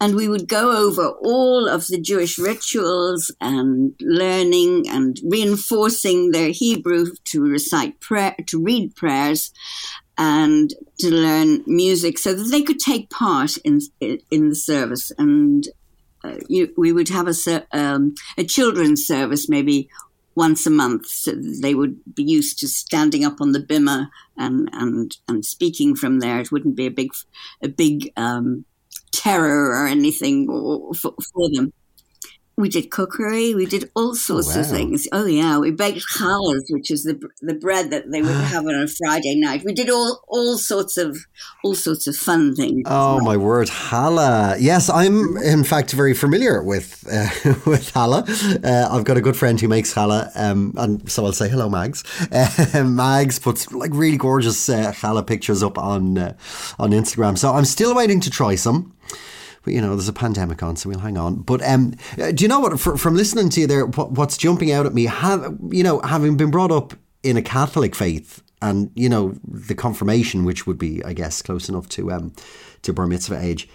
And 0.00 0.16
we 0.16 0.28
would 0.28 0.48
go 0.48 0.72
over 0.76 1.08
all 1.22 1.68
of 1.68 1.86
the 1.86 2.00
Jewish 2.00 2.38
rituals 2.38 3.32
and 3.40 3.94
learning 4.00 4.88
and 4.88 5.20
reinforcing 5.24 6.32
their 6.32 6.50
Hebrew 6.50 7.06
to 7.26 7.42
recite 7.42 8.00
prayer, 8.00 8.34
to 8.46 8.60
read 8.60 8.96
prayers, 8.96 9.52
and 10.18 10.74
to 10.98 11.10
learn 11.10 11.62
music, 11.66 12.18
so 12.18 12.34
that 12.34 12.50
they 12.50 12.62
could 12.62 12.80
take 12.80 13.10
part 13.10 13.56
in 13.58 13.80
in 14.00 14.48
the 14.48 14.56
service. 14.56 15.12
And 15.18 15.68
uh, 16.24 16.36
you, 16.48 16.72
we 16.76 16.92
would 16.92 17.08
have 17.08 17.28
a, 17.28 17.66
um, 17.72 18.14
a 18.36 18.44
children's 18.44 19.06
service 19.06 19.48
maybe 19.48 19.88
once 20.34 20.66
a 20.66 20.70
month. 20.70 21.06
So 21.06 21.32
they 21.32 21.74
would 21.74 22.00
be 22.14 22.22
used 22.22 22.58
to 22.60 22.68
standing 22.68 23.24
up 23.24 23.40
on 23.40 23.52
the 23.52 23.60
bimah 23.60 24.08
and, 24.36 24.68
and, 24.72 25.16
and 25.28 25.44
speaking 25.44 25.96
from 25.96 26.20
there. 26.20 26.40
It 26.40 26.52
wouldn't 26.52 26.76
be 26.76 26.86
a 26.86 26.90
big, 26.90 27.10
a 27.62 27.68
big 27.68 28.12
um, 28.16 28.64
terror 29.12 29.70
or 29.70 29.86
anything 29.86 30.46
for, 30.46 31.14
for 31.32 31.50
them. 31.52 31.72
We 32.60 32.68
did 32.68 32.90
cookery. 32.90 33.54
We 33.54 33.66
did 33.66 33.90
all 33.94 34.14
sorts 34.14 34.54
wow. 34.54 34.60
of 34.60 34.68
things. 34.68 35.08
Oh 35.12 35.26
yeah, 35.26 35.58
we 35.58 35.70
baked 35.70 36.06
challahs, 36.06 36.64
which 36.68 36.90
is 36.90 37.04
the 37.04 37.18
the 37.40 37.54
bread 37.54 37.90
that 37.90 38.10
they 38.10 38.22
would 38.22 38.30
have 38.30 38.66
on 38.66 38.74
a 38.74 38.86
Friday 38.86 39.36
night. 39.36 39.62
We 39.64 39.72
did 39.72 39.90
all 39.90 40.22
all 40.28 40.58
sorts 40.58 40.96
of 40.96 41.18
all 41.64 41.74
sorts 41.74 42.06
of 42.06 42.16
fun 42.16 42.54
things. 42.54 42.82
Oh 42.86 43.20
my 43.20 43.36
word, 43.36 43.68
challah! 43.68 44.56
Yes, 44.60 44.90
I'm 44.90 45.36
in 45.38 45.64
fact 45.64 45.92
very 45.92 46.14
familiar 46.14 46.62
with 46.62 47.04
uh, 47.06 47.28
with 47.66 47.92
challah. 47.92 48.22
Uh, 48.64 48.94
I've 48.94 49.04
got 49.04 49.16
a 49.16 49.20
good 49.20 49.36
friend 49.36 49.60
who 49.60 49.68
makes 49.68 49.94
challah, 49.94 50.30
um, 50.36 50.74
and 50.76 51.10
so 51.10 51.24
I'll 51.24 51.32
say 51.32 51.48
hello, 51.48 51.68
Mags. 51.68 52.04
Uh, 52.30 52.84
Mags 52.84 53.38
puts 53.38 53.72
like 53.72 53.90
really 53.94 54.16
gorgeous 54.16 54.68
uh, 54.68 54.92
challah 54.92 55.26
pictures 55.26 55.62
up 55.62 55.78
on 55.78 56.18
uh, 56.18 56.34
on 56.78 56.90
Instagram. 56.90 57.38
So 57.38 57.52
I'm 57.52 57.64
still 57.64 57.94
waiting 57.94 58.20
to 58.20 58.30
try 58.30 58.54
some. 58.54 58.94
But 59.62 59.74
you 59.74 59.80
know, 59.80 59.90
there's 59.90 60.08
a 60.08 60.12
pandemic 60.12 60.62
on, 60.62 60.76
so 60.76 60.88
we'll 60.88 61.00
hang 61.00 61.18
on. 61.18 61.36
But 61.36 61.62
um, 61.62 61.94
uh, 62.18 62.32
do 62.32 62.44
you 62.44 62.48
know 62.48 62.60
what? 62.60 62.78
For, 62.80 62.96
from 62.96 63.14
listening 63.14 63.50
to 63.50 63.60
you 63.60 63.66
there, 63.66 63.86
what, 63.86 64.12
what's 64.12 64.36
jumping 64.36 64.72
out 64.72 64.86
at 64.86 64.94
me, 64.94 65.04
have 65.04 65.56
you 65.70 65.82
know, 65.82 66.00
having 66.00 66.36
been 66.36 66.50
brought 66.50 66.72
up 66.72 66.94
in 67.22 67.36
a 67.36 67.42
Catholic 67.42 67.94
faith, 67.94 68.42
and 68.62 68.90
you 68.94 69.08
know 69.08 69.34
the 69.46 69.74
confirmation, 69.74 70.44
which 70.44 70.66
would 70.66 70.78
be, 70.78 71.04
I 71.04 71.12
guess, 71.12 71.42
close 71.42 71.68
enough 71.68 71.88
to 71.90 72.12
um, 72.12 72.32
to 72.82 72.92
bar 72.92 73.06
mitzvah 73.06 73.40
age. 73.40 73.68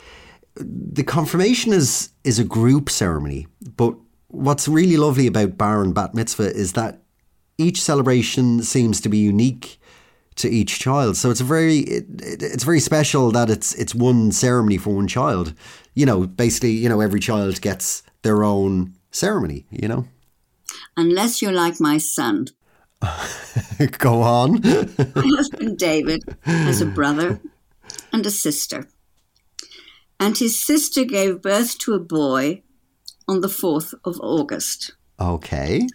The 0.55 1.03
confirmation 1.03 1.73
is 1.73 2.09
is 2.23 2.39
a 2.39 2.43
group 2.43 2.89
ceremony, 2.89 3.47
but 3.75 3.95
what's 4.27 4.67
really 4.67 4.97
lovely 4.97 5.27
about 5.27 5.57
bar 5.57 5.81
and 5.81 5.93
bat 5.93 6.13
mitzvah 6.13 6.53
is 6.55 6.73
that 6.73 7.01
each 7.57 7.81
celebration 7.81 8.61
seems 8.63 8.99
to 9.01 9.09
be 9.09 9.17
unique 9.17 9.79
to 10.37 10.49
each 10.49 10.79
child. 10.79 11.17
So 11.17 11.31
it's 11.31 11.41
a 11.41 11.45
very 11.45 11.79
it, 11.79 12.05
it's 12.19 12.63
very 12.63 12.79
special 12.79 13.31
that 13.31 13.49
it's 13.49 13.73
it's 13.75 13.95
one 13.95 14.31
ceremony 14.31 14.77
for 14.77 14.95
one 14.95 15.07
child. 15.07 15.53
You 15.93 16.05
know, 16.05 16.27
basically, 16.27 16.71
you 16.71 16.89
know, 16.89 17.01
every 17.01 17.19
child 17.19 17.61
gets 17.61 18.03
their 18.21 18.43
own 18.43 18.95
ceremony. 19.11 19.65
You 19.69 19.87
know, 19.87 20.07
unless 20.97 21.41
you're 21.41 21.51
like 21.51 21.79
my 21.79 21.97
son. 21.97 22.47
Go 23.99 24.21
on. 24.21 24.61
my 24.63 25.31
husband 25.35 25.77
David 25.77 26.23
has 26.41 26.81
a 26.81 26.85
brother 26.85 27.39
and 28.11 28.25
a 28.25 28.31
sister, 28.31 28.87
and 30.19 30.37
his 30.37 30.65
sister 30.65 31.03
gave 31.03 31.41
birth 31.41 31.77
to 31.79 31.93
a 31.93 31.99
boy 31.99 32.63
on 33.27 33.41
the 33.41 33.49
fourth 33.49 33.93
of 34.03 34.19
August. 34.21 34.93
Okay. 35.19 35.87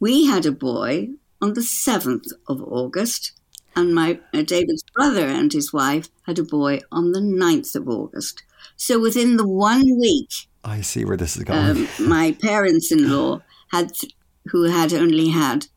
We 0.00 0.26
had 0.26 0.46
a 0.46 0.52
boy 0.52 1.08
on 1.40 1.54
the 1.54 1.60
7th 1.60 2.32
of 2.48 2.62
August, 2.62 3.32
and 3.78 3.94
my 3.94 4.18
uh, 4.34 4.42
David's 4.42 4.82
brother 4.94 5.26
and 5.26 5.52
his 5.52 5.72
wife 5.72 6.08
had 6.26 6.38
a 6.38 6.42
boy 6.42 6.80
on 6.90 7.12
the 7.12 7.20
9th 7.20 7.76
of 7.76 7.88
August. 7.88 8.42
So 8.76 8.98
within 8.98 9.36
the 9.36 9.46
one 9.46 9.98
week, 10.00 10.48
I 10.64 10.80
see 10.80 11.04
where 11.04 11.16
this 11.16 11.36
is 11.36 11.44
going. 11.44 11.58
Um, 11.58 11.88
my 12.08 12.36
parents-in-law 12.42 13.40
had, 13.70 13.92
who 14.46 14.64
had 14.64 14.92
only 14.92 15.28
had 15.28 15.68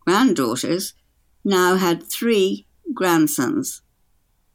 granddaughters, 0.00 0.94
now 1.44 1.74
had 1.76 2.04
three 2.04 2.66
grandsons, 2.94 3.82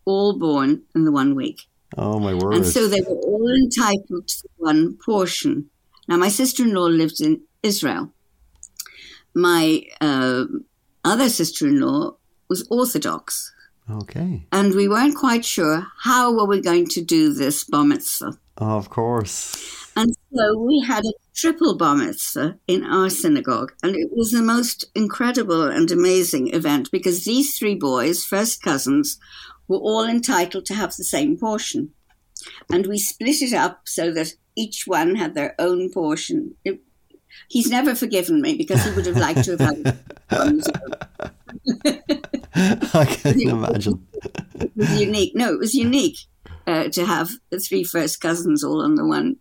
all 0.05 0.39
born 0.39 0.83
in 0.95 1.03
the 1.03 1.11
one 1.11 1.35
week. 1.35 1.63
Oh 1.97 2.19
my 2.19 2.33
word! 2.33 2.53
And 2.53 2.65
so 2.65 2.87
they 2.87 3.01
were 3.01 3.17
all 3.17 3.49
entitled 3.49 4.27
to 4.27 4.47
one 4.57 4.97
portion. 5.03 5.69
Now 6.07 6.17
my 6.17 6.29
sister-in-law 6.29 6.85
lived 6.85 7.19
in 7.19 7.41
Israel, 7.61 8.13
my 9.33 9.83
uh, 9.99 10.45
other 11.03 11.29
sister 11.29 11.67
in 11.67 11.81
law 11.81 12.18
was 12.49 12.67
Orthodox. 12.69 13.53
Okay. 13.89 14.43
And 14.51 14.75
we 14.75 14.87
weren't 14.87 15.15
quite 15.15 15.45
sure 15.45 15.87
how 16.03 16.33
were 16.33 16.45
we 16.45 16.61
going 16.61 16.87
to 16.89 17.01
do 17.01 17.33
this 17.33 17.63
bar 17.63 17.83
mitzvah. 17.83 18.37
Oh, 18.57 18.77
of 18.77 18.89
course. 18.89 19.89
And 19.95 20.15
so 20.33 20.57
we 20.59 20.83
had 20.85 21.05
a 21.05 21.13
triple 21.35 21.75
bar 21.75 21.95
mitzvah 21.95 22.59
in 22.67 22.83
our 22.83 23.09
synagogue. 23.09 23.73
And 23.81 23.95
it 23.95 24.09
was 24.11 24.31
the 24.31 24.41
most 24.41 24.85
incredible 24.93 25.63
and 25.63 25.89
amazing 25.89 26.53
event 26.53 26.89
because 26.91 27.25
these 27.25 27.57
three 27.57 27.75
boys, 27.75 28.23
first 28.23 28.61
cousins, 28.61 29.19
were 29.67 29.77
all 29.77 30.05
entitled 30.05 30.65
to 30.67 30.75
have 30.75 30.95
the 30.95 31.03
same 31.03 31.37
portion. 31.37 31.91
And 32.71 32.85
we 32.87 32.99
split 32.99 33.41
it 33.41 33.53
up 33.53 33.81
so 33.85 34.11
that 34.11 34.33
each 34.55 34.83
one 34.85 35.15
had 35.15 35.33
their 35.33 35.55
own 35.59 35.91
portion. 35.91 36.55
It 36.63 36.81
He's 37.47 37.69
never 37.69 37.95
forgiven 37.95 38.41
me 38.41 38.57
because 38.57 38.83
he 38.83 38.91
would 38.91 39.05
have 39.05 39.17
liked 39.17 39.43
to 39.45 39.57
have 39.57 39.59
had. 39.59 39.99
I 42.55 43.05
can 43.05 43.41
imagine. 43.41 44.07
It 44.55 44.71
was 44.75 44.99
unique. 44.99 45.35
No, 45.35 45.53
it 45.53 45.59
was 45.59 45.73
unique 45.73 46.17
uh, 46.67 46.89
to 46.89 47.05
have 47.05 47.31
the 47.49 47.59
three 47.59 47.83
first 47.83 48.21
cousins 48.21 48.63
all 48.63 48.81
on 48.81 48.95
the 48.95 49.05
one 49.05 49.37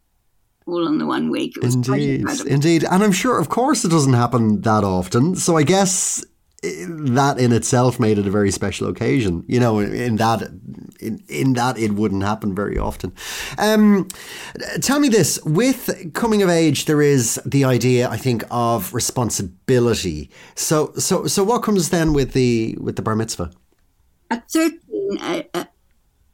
all 0.66 0.86
on 0.86 0.98
the 0.98 1.06
one 1.06 1.30
week. 1.30 1.54
indeed, 1.62 2.26
indeed, 2.46 2.84
and 2.84 3.02
I'm 3.02 3.12
sure, 3.12 3.38
of 3.38 3.48
course, 3.48 3.84
it 3.84 3.88
doesn't 3.88 4.12
happen 4.12 4.60
that 4.62 4.84
often. 4.84 5.34
So 5.34 5.56
I 5.56 5.62
guess 5.62 6.24
that 6.62 7.38
in 7.38 7.52
itself 7.52 7.98
made 8.00 8.18
it 8.18 8.26
a 8.26 8.30
very 8.30 8.50
special 8.50 8.88
occasion. 8.88 9.44
You 9.48 9.60
know, 9.60 9.78
in 9.78 10.16
that 10.16 10.42
in, 10.98 11.22
in 11.28 11.52
that 11.54 11.78
it 11.78 11.92
wouldn't 11.92 12.22
happen 12.22 12.54
very 12.54 12.78
often. 12.78 13.12
Um, 13.58 14.08
tell 14.80 15.00
me 15.00 15.08
this: 15.08 15.42
with 15.44 16.12
coming 16.14 16.42
of 16.42 16.48
age, 16.48 16.84
there 16.84 17.02
is 17.02 17.40
the 17.44 17.64
idea, 17.64 18.08
I 18.08 18.16
think, 18.16 18.44
of 18.50 18.94
responsibility. 18.94 20.30
So, 20.54 20.92
so, 20.94 21.26
so, 21.26 21.44
what 21.44 21.62
comes 21.62 21.90
then 21.90 22.12
with 22.12 22.32
the 22.32 22.76
with 22.80 22.96
the 22.96 23.02
bar 23.02 23.16
mitzvah? 23.16 23.50
At 24.30 24.50
thirteen, 24.50 25.18
a, 25.20 25.46
a, 25.54 25.68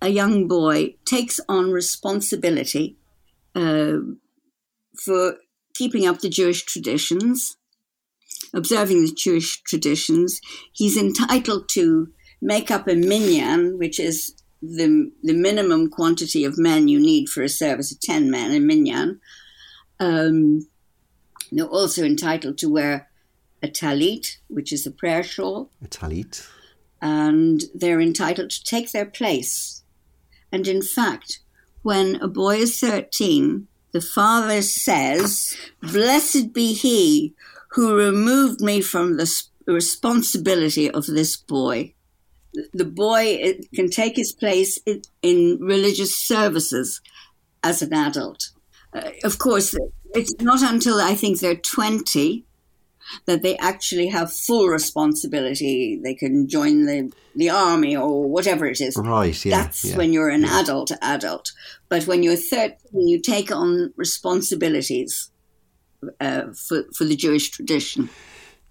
a 0.02 0.08
young 0.08 0.48
boy 0.48 0.96
takes 1.04 1.40
on 1.48 1.70
responsibility 1.70 2.96
uh, 3.54 3.98
for 5.04 5.36
keeping 5.74 6.06
up 6.06 6.20
the 6.20 6.28
Jewish 6.28 6.64
traditions 6.64 7.56
observing 8.54 9.04
the 9.04 9.12
Jewish 9.12 9.62
traditions, 9.62 10.40
he's 10.72 10.96
entitled 10.96 11.68
to 11.70 12.08
make 12.40 12.70
up 12.70 12.88
a 12.88 12.94
minyan, 12.94 13.78
which 13.78 13.98
is 13.98 14.33
the, 14.64 15.10
the 15.22 15.34
minimum 15.34 15.90
quantity 15.90 16.44
of 16.44 16.58
men 16.58 16.88
you 16.88 16.98
need 16.98 17.28
for 17.28 17.42
a 17.42 17.48
service 17.48 17.92
of 17.92 18.00
10 18.00 18.30
men, 18.30 18.52
a 18.52 18.60
minyan. 18.60 19.20
Um, 20.00 20.68
they're 21.52 21.66
also 21.66 22.04
entitled 22.04 22.58
to 22.58 22.68
wear 22.68 23.08
a 23.62 23.68
talit, 23.68 24.36
which 24.48 24.72
is 24.72 24.86
a 24.86 24.90
prayer 24.90 25.22
shawl. 25.22 25.70
A 25.82 25.88
talit. 25.88 26.46
And 27.00 27.64
they're 27.74 28.00
entitled 28.00 28.50
to 28.50 28.64
take 28.64 28.92
their 28.92 29.06
place. 29.06 29.82
And 30.50 30.66
in 30.66 30.82
fact, 30.82 31.40
when 31.82 32.16
a 32.16 32.28
boy 32.28 32.56
is 32.56 32.80
13, 32.80 33.68
the 33.92 34.00
father 34.00 34.62
says, 34.62 35.56
Blessed 35.80 36.52
be 36.52 36.72
he 36.72 37.34
who 37.72 37.94
removed 37.94 38.60
me 38.60 38.80
from 38.80 39.16
the 39.16 39.30
responsibility 39.66 40.90
of 40.90 41.06
this 41.06 41.36
boy. 41.36 41.94
The 42.72 42.84
boy 42.84 43.58
can 43.74 43.90
take 43.90 44.16
his 44.16 44.32
place 44.32 44.78
in, 45.22 45.58
religious 45.60 46.16
services 46.16 47.00
as 47.62 47.82
an 47.82 47.92
adult. 47.92 48.50
Uh, 48.92 49.10
of 49.24 49.38
course, 49.38 49.74
it's 50.14 50.34
not 50.40 50.62
until 50.62 51.00
I 51.00 51.14
think 51.14 51.40
they're 51.40 51.56
20 51.56 52.44
that 53.26 53.42
they 53.42 53.56
actually 53.58 54.08
have 54.08 54.32
full 54.32 54.68
responsibility. 54.68 56.00
They 56.02 56.14
can 56.14 56.48
join 56.48 56.86
the, 56.86 57.12
the 57.34 57.50
army 57.50 57.96
or 57.96 58.28
whatever 58.28 58.66
it 58.66 58.80
is. 58.80 58.96
Right, 58.96 59.44
yeah. 59.44 59.62
That's 59.62 59.84
yeah, 59.84 59.96
when 59.96 60.12
you're 60.12 60.30
an 60.30 60.42
yeah. 60.42 60.60
adult 60.60 60.92
adult. 61.02 61.52
But 61.88 62.06
when 62.06 62.22
you're 62.22 62.36
13, 62.36 62.76
you 62.92 63.20
take 63.20 63.50
on 63.50 63.92
responsibilities 63.96 65.30
uh, 66.20 66.52
for, 66.68 66.84
for 66.96 67.04
the 67.04 67.16
Jewish 67.16 67.50
tradition. 67.50 68.08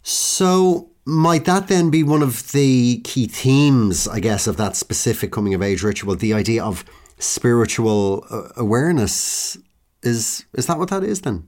So, 0.03 0.89
might 1.05 1.45
that 1.45 1.67
then 1.67 1.89
be 1.89 2.03
one 2.03 2.21
of 2.21 2.51
the 2.51 3.01
key 3.03 3.27
themes, 3.27 4.07
I 4.07 4.19
guess, 4.19 4.47
of 4.47 4.57
that 4.57 4.75
specific 4.75 5.31
coming 5.31 5.53
of 5.53 5.61
age 5.61 5.83
ritual? 5.83 6.15
The 6.15 6.33
idea 6.33 6.63
of 6.63 6.85
spiritual 7.19 8.25
uh, 8.29 8.49
awareness 8.55 9.57
is 10.01 10.45
is 10.53 10.67
that 10.67 10.77
what 10.77 10.89
that 10.89 11.03
is 11.03 11.21
then? 11.21 11.47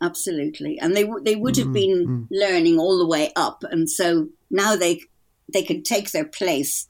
Absolutely, 0.00 0.78
and 0.78 0.96
they 0.96 1.08
they 1.22 1.36
would 1.36 1.56
have 1.56 1.68
mm, 1.68 1.74
been 1.74 2.06
mm. 2.06 2.26
learning 2.30 2.78
all 2.78 2.98
the 2.98 3.06
way 3.06 3.32
up, 3.36 3.64
and 3.70 3.88
so 3.88 4.28
now 4.50 4.76
they 4.76 5.00
they 5.52 5.62
can 5.62 5.82
take 5.82 6.10
their 6.10 6.24
place 6.24 6.86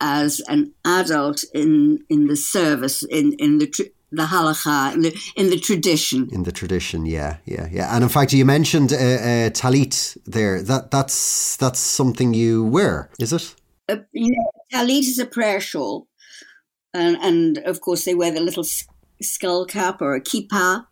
as 0.00 0.40
an 0.48 0.72
adult 0.84 1.44
in 1.54 2.04
in 2.08 2.26
the 2.26 2.36
service 2.36 3.02
in 3.02 3.32
in 3.34 3.58
the 3.58 3.90
the 4.10 4.22
halacha 4.22 4.94
in 4.94 5.00
the, 5.02 5.18
in 5.36 5.50
the 5.50 5.58
tradition. 5.58 6.28
In 6.32 6.44
the 6.44 6.52
tradition, 6.52 7.06
yeah, 7.06 7.38
yeah, 7.44 7.68
yeah. 7.70 7.94
And 7.94 8.02
in 8.02 8.08
fact, 8.08 8.32
you 8.32 8.44
mentioned 8.44 8.92
uh, 8.92 8.96
uh, 8.96 9.50
talit 9.50 10.16
there. 10.24 10.62
That 10.62 10.90
that's 10.90 11.56
that's 11.56 11.80
something 11.80 12.34
you 12.34 12.64
wear, 12.64 13.10
is 13.18 13.32
it? 13.32 13.54
Uh, 13.88 13.96
you 14.12 14.32
know, 14.32 14.50
talit 14.72 15.00
is 15.00 15.18
a 15.18 15.26
prayer 15.26 15.60
shawl, 15.60 16.06
and 16.94 17.16
and 17.16 17.58
of 17.58 17.80
course 17.80 18.04
they 18.04 18.14
wear 18.14 18.30
the 18.30 18.40
little 18.40 18.64
skull 19.20 19.66
cap 19.66 20.00
or 20.00 20.14
a 20.14 20.20
kippah. 20.20 20.86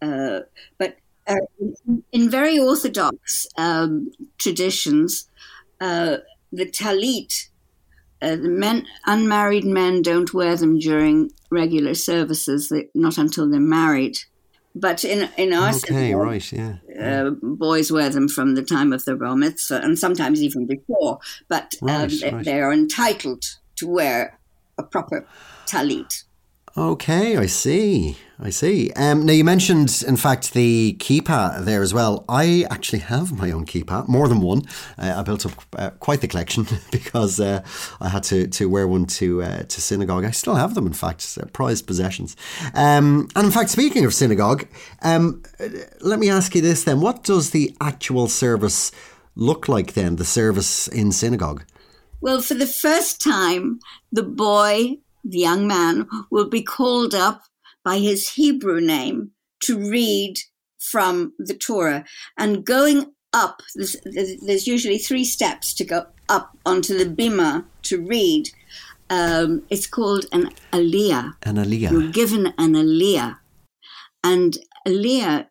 Uh, 0.00 0.40
but 0.78 0.96
uh, 1.26 1.34
in, 1.60 2.04
in, 2.12 2.30
very 2.30 2.56
orthodox 2.56 3.48
um, 3.58 4.12
traditions, 4.38 5.28
uh, 5.80 6.18
the 6.52 6.64
talit 6.64 7.48
uh, 8.20 8.36
men, 8.40 8.86
unmarried 9.06 9.64
men 9.64 10.02
don't 10.02 10.34
wear 10.34 10.56
them 10.56 10.78
during 10.78 11.30
regular 11.50 11.94
services, 11.94 12.68
they, 12.68 12.88
not 12.94 13.18
until 13.18 13.48
they're 13.50 13.60
married. 13.60 14.16
But 14.74 15.04
in 15.04 15.28
in 15.36 15.52
our 15.52 15.74
okay, 15.74 16.14
right, 16.14 16.52
yeah, 16.52 16.76
uh, 17.00 17.30
boys 17.42 17.90
wear 17.90 18.10
them 18.10 18.28
from 18.28 18.54
the 18.54 18.62
time 18.62 18.92
of 18.92 19.04
the 19.04 19.16
bar 19.16 19.34
mitzvah, 19.34 19.80
and 19.82 19.98
sometimes 19.98 20.42
even 20.42 20.66
before. 20.66 21.18
But 21.48 21.74
um, 21.82 21.88
right, 21.88 22.12
they, 22.20 22.30
right. 22.30 22.44
they 22.44 22.60
are 22.60 22.72
entitled 22.72 23.44
to 23.76 23.88
wear 23.88 24.38
a 24.76 24.82
proper 24.82 25.26
talit. 25.66 26.24
Okay, 26.78 27.36
I 27.36 27.46
see. 27.46 28.16
I 28.38 28.50
see. 28.50 28.92
Um, 28.92 29.26
now, 29.26 29.32
you 29.32 29.42
mentioned, 29.42 30.04
in 30.06 30.16
fact, 30.16 30.54
the 30.54 30.94
kippah 31.00 31.64
there 31.64 31.82
as 31.82 31.92
well. 31.92 32.24
I 32.28 32.66
actually 32.70 33.00
have 33.00 33.36
my 33.36 33.50
own 33.50 33.66
kippah, 33.66 34.06
more 34.06 34.28
than 34.28 34.40
one. 34.40 34.62
Uh, 34.96 35.14
I 35.16 35.22
built 35.22 35.44
up 35.44 35.52
uh, 35.76 35.90
quite 35.98 36.20
the 36.20 36.28
collection 36.28 36.68
because 36.92 37.40
uh, 37.40 37.64
I 38.00 38.10
had 38.10 38.22
to, 38.24 38.46
to 38.46 38.68
wear 38.68 38.86
one 38.86 39.06
to 39.06 39.42
uh, 39.42 39.62
to 39.64 39.80
synagogue. 39.80 40.24
I 40.24 40.30
still 40.30 40.54
have 40.54 40.76
them, 40.76 40.86
in 40.86 40.92
fact, 40.92 41.36
prized 41.52 41.88
possessions. 41.88 42.36
Um, 42.74 43.26
and 43.34 43.46
in 43.46 43.50
fact, 43.50 43.70
speaking 43.70 44.04
of 44.04 44.14
synagogue, 44.14 44.68
um, 45.02 45.42
let 46.00 46.20
me 46.20 46.30
ask 46.30 46.54
you 46.54 46.62
this 46.62 46.84
then. 46.84 47.00
What 47.00 47.24
does 47.24 47.50
the 47.50 47.74
actual 47.80 48.28
service 48.28 48.92
look 49.34 49.66
like 49.66 49.94
then, 49.94 50.14
the 50.14 50.24
service 50.24 50.86
in 50.86 51.10
synagogue? 51.10 51.64
Well, 52.20 52.40
for 52.40 52.54
the 52.54 52.68
first 52.68 53.20
time, 53.20 53.80
the 54.12 54.22
boy, 54.22 54.98
the 55.24 55.38
young 55.38 55.66
man, 55.66 56.06
will 56.30 56.48
be 56.48 56.62
called 56.62 57.14
up 57.14 57.42
by 57.84 57.98
his 57.98 58.30
Hebrew 58.30 58.80
name 58.80 59.32
to 59.64 59.78
read 59.78 60.34
from 60.78 61.32
the 61.38 61.54
Torah. 61.54 62.04
And 62.38 62.64
going 62.64 63.12
up, 63.32 63.62
there's, 63.74 63.96
there's 64.04 64.66
usually 64.66 64.98
three 64.98 65.24
steps 65.24 65.74
to 65.74 65.84
go 65.84 66.06
up 66.28 66.56
onto 66.64 66.96
the 66.96 67.04
bima 67.04 67.64
to 67.82 68.00
read. 68.04 68.50
Um, 69.10 69.62
it's 69.70 69.86
called 69.86 70.26
an 70.32 70.50
aliyah. 70.72 71.34
An 71.42 71.56
aliyah. 71.56 71.90
You're 71.90 72.10
given 72.10 72.46
an 72.58 72.74
aliyah. 72.74 73.38
And 74.24 74.58
aliyah 74.86 75.46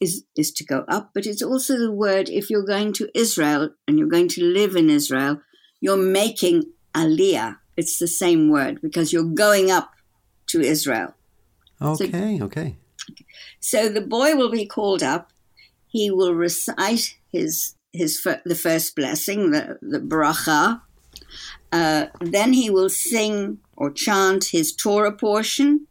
is, 0.00 0.24
is 0.36 0.52
to 0.52 0.64
go 0.64 0.84
up, 0.88 1.10
but 1.14 1.26
it's 1.26 1.42
also 1.42 1.78
the 1.78 1.92
word 1.92 2.28
if 2.28 2.50
you're 2.50 2.64
going 2.64 2.92
to 2.94 3.08
Israel 3.14 3.70
and 3.86 3.98
you're 3.98 4.08
going 4.08 4.28
to 4.28 4.44
live 4.44 4.76
in 4.76 4.90
Israel, 4.90 5.40
you're 5.80 5.96
making 5.96 6.64
aliyah. 6.94 7.56
It's 7.78 7.98
the 8.00 8.08
same 8.08 8.50
word 8.50 8.80
because 8.82 9.12
you're 9.12 9.32
going 9.46 9.70
up 9.70 9.92
to 10.48 10.60
Israel. 10.60 11.14
Okay, 11.80 12.38
so, 12.38 12.44
okay. 12.46 12.76
So 13.60 13.88
the 13.88 14.00
boy 14.00 14.34
will 14.34 14.50
be 14.50 14.66
called 14.66 15.02
up. 15.02 15.32
He 15.86 16.10
will 16.10 16.34
recite 16.34 17.16
his 17.32 17.76
his 17.92 18.20
the 18.44 18.56
first 18.56 18.96
blessing, 18.96 19.52
the 19.52 19.78
the 19.80 20.00
bracha. 20.00 20.82
Uh, 21.70 22.06
then 22.20 22.52
he 22.52 22.68
will 22.68 22.90
sing 22.90 23.58
or 23.76 23.92
chant 23.92 24.46
his 24.46 24.74
Torah 24.74 25.12
portion, 25.12 25.86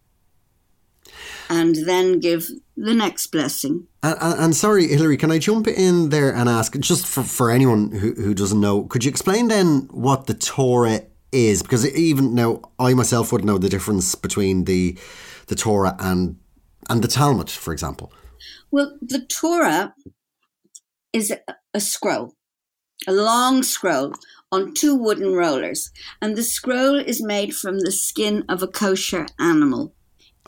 and 1.49 1.73
then 1.87 2.19
give 2.19 2.49
the 2.75 2.93
next 2.93 3.27
blessing. 3.27 3.87
And, 4.03 4.17
and, 4.21 4.55
sorry, 4.55 4.87
Hilary, 4.87 5.17
can 5.17 5.31
I 5.31 5.39
jump 5.39 5.67
in 5.67 6.09
there 6.09 6.33
and 6.33 6.49
ask, 6.49 6.77
just 6.79 7.05
for, 7.07 7.23
for 7.23 7.49
anyone 7.49 7.91
who, 7.91 8.13
who 8.13 8.33
doesn't 8.33 8.59
know, 8.59 8.83
could 8.83 9.03
you 9.03 9.09
explain 9.09 9.47
then 9.47 9.87
what 9.91 10.27
the 10.27 10.33
Torah 10.33 11.01
is? 11.37 11.61
Because 11.61 11.87
even 11.95 12.35
now, 12.35 12.61
I 12.79 12.93
myself 12.93 13.31
would 13.31 13.45
know 13.45 13.57
the 13.57 13.69
difference 13.69 14.15
between 14.15 14.65
the 14.65 14.97
the 15.47 15.55
Torah 15.55 15.95
and 15.99 16.37
and 16.89 17.03
the 17.03 17.07
Talmud, 17.07 17.49
for 17.49 17.73
example. 17.73 18.11
Well, 18.71 18.97
the 19.01 19.25
Torah 19.25 19.93
is 21.13 21.31
a, 21.31 21.39
a 21.73 21.79
scroll, 21.79 22.33
a 23.07 23.11
long 23.11 23.63
scroll 23.63 24.13
on 24.51 24.73
two 24.73 24.95
wooden 24.95 25.33
rollers, 25.33 25.91
and 26.21 26.35
the 26.35 26.43
scroll 26.43 26.95
is 26.95 27.21
made 27.21 27.55
from 27.55 27.79
the 27.79 27.91
skin 27.91 28.43
of 28.49 28.63
a 28.63 28.67
kosher 28.67 29.25
animal. 29.39 29.93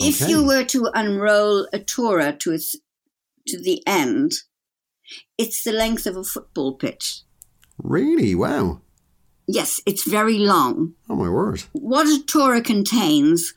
Okay. 0.01 0.09
If 0.09 0.29
you 0.29 0.45
were 0.45 0.63
to 0.65 0.89
unroll 0.93 1.67
a 1.73 1.79
Torah 1.79 2.33
to 2.39 2.51
its 2.51 2.75
to 3.47 3.61
the 3.61 3.81
end, 3.87 4.33
it's 5.37 5.63
the 5.63 5.71
length 5.71 6.05
of 6.05 6.15
a 6.15 6.23
football 6.23 6.75
pitch. 6.75 7.23
Really? 7.77 8.35
Wow. 8.35 8.81
Yes, 9.51 9.81
it's 9.87 10.03
very 10.03 10.37
long. 10.37 10.93
Oh 11.09 11.15
my 11.15 11.27
word. 11.27 11.63
What 11.71 12.05
a 12.05 12.23
Torah 12.23 12.61
contains 12.61 13.55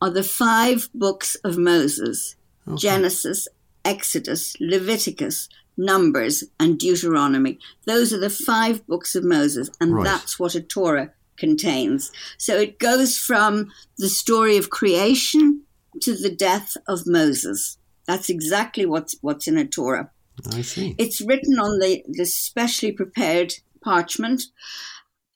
are 0.00 0.10
the 0.10 0.22
five 0.22 0.88
books 0.94 1.34
of 1.42 1.58
Moses 1.58 2.36
okay. 2.68 2.76
Genesis, 2.76 3.48
Exodus, 3.84 4.54
Leviticus, 4.60 5.48
Numbers, 5.76 6.44
and 6.60 6.78
Deuteronomy. 6.78 7.58
Those 7.84 8.12
are 8.12 8.20
the 8.20 8.30
five 8.30 8.86
books 8.86 9.16
of 9.16 9.24
Moses, 9.24 9.70
and 9.80 9.96
right. 9.96 10.04
that's 10.04 10.38
what 10.38 10.54
a 10.54 10.60
Torah 10.60 11.10
contains. 11.36 12.12
So 12.38 12.56
it 12.56 12.78
goes 12.78 13.18
from 13.18 13.72
the 13.98 14.08
story 14.08 14.56
of 14.56 14.70
creation 14.70 15.62
to 16.02 16.14
the 16.14 16.30
death 16.30 16.76
of 16.86 17.08
Moses. 17.08 17.76
That's 18.06 18.28
exactly 18.28 18.86
what's 18.86 19.16
what's 19.20 19.48
in 19.48 19.58
a 19.58 19.66
Torah. 19.66 20.10
I 20.52 20.62
see. 20.62 20.94
It's 20.96 21.20
written 21.20 21.58
on 21.58 21.80
the, 21.80 22.04
the 22.06 22.24
specially 22.24 22.92
prepared 22.92 23.54
parchment, 23.82 24.44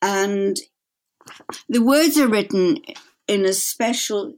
and 0.01 0.57
the 1.67 1.83
words 1.83 2.17
are 2.17 2.27
written 2.27 2.77
in 3.27 3.45
a 3.45 3.53
special 3.53 4.35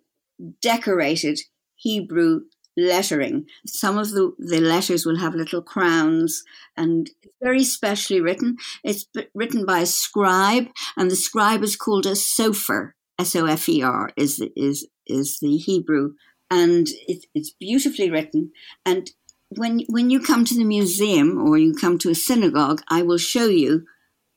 decorated 0.61 1.39
Hebrew 1.75 2.41
lettering. 2.77 3.47
Some 3.65 3.97
of 3.97 4.11
the, 4.11 4.33
the 4.37 4.61
letters 4.61 5.05
will 5.05 5.17
have 5.17 5.35
little 5.35 5.61
crowns 5.61 6.43
and 6.77 7.09
it's 7.21 7.35
very 7.41 7.63
specially 7.63 8.21
written. 8.21 8.57
It's 8.83 9.05
written 9.33 9.65
by 9.65 9.79
a 9.79 9.85
scribe 9.85 10.67
and 10.97 11.11
the 11.11 11.15
scribe 11.15 11.63
is 11.63 11.75
called 11.75 12.05
a 12.05 12.11
sofer. 12.11 12.93
S-O-F-E-R 13.19 14.11
is, 14.15 14.43
is, 14.55 14.87
is 15.05 15.39
the 15.41 15.57
Hebrew 15.57 16.13
and 16.49 16.87
it, 17.07 17.25
it's 17.35 17.51
beautifully 17.51 18.09
written. 18.09 18.51
And 18.85 19.11
when, 19.49 19.81
when 19.89 20.09
you 20.09 20.21
come 20.21 20.45
to 20.45 20.55
the 20.55 20.63
museum 20.63 21.37
or 21.37 21.57
you 21.57 21.73
come 21.73 21.97
to 21.99 22.09
a 22.09 22.15
synagogue, 22.15 22.81
I 22.89 23.01
will 23.01 23.17
show 23.17 23.45
you 23.45 23.85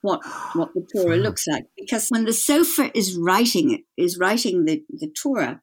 what 0.04 0.20
what 0.52 0.68
the 0.74 0.86
Torah 0.94 1.16
looks 1.16 1.46
like. 1.46 1.64
Because 1.76 2.08
when 2.10 2.24
the 2.24 2.30
sofer 2.30 2.90
is 2.94 3.16
writing 3.16 3.72
it, 3.72 3.80
is 3.96 4.18
writing 4.18 4.64
the, 4.64 4.82
the 4.90 5.10
Torah, 5.10 5.62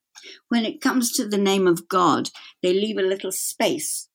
when 0.49 0.65
it 0.65 0.82
comes 0.82 1.12
to 1.13 1.27
the 1.27 1.38
name 1.38 1.67
of 1.67 1.88
God, 1.88 2.30
they 2.62 2.73
leave 2.73 2.97
a 2.97 3.04
little 3.04 3.32
space 3.32 4.10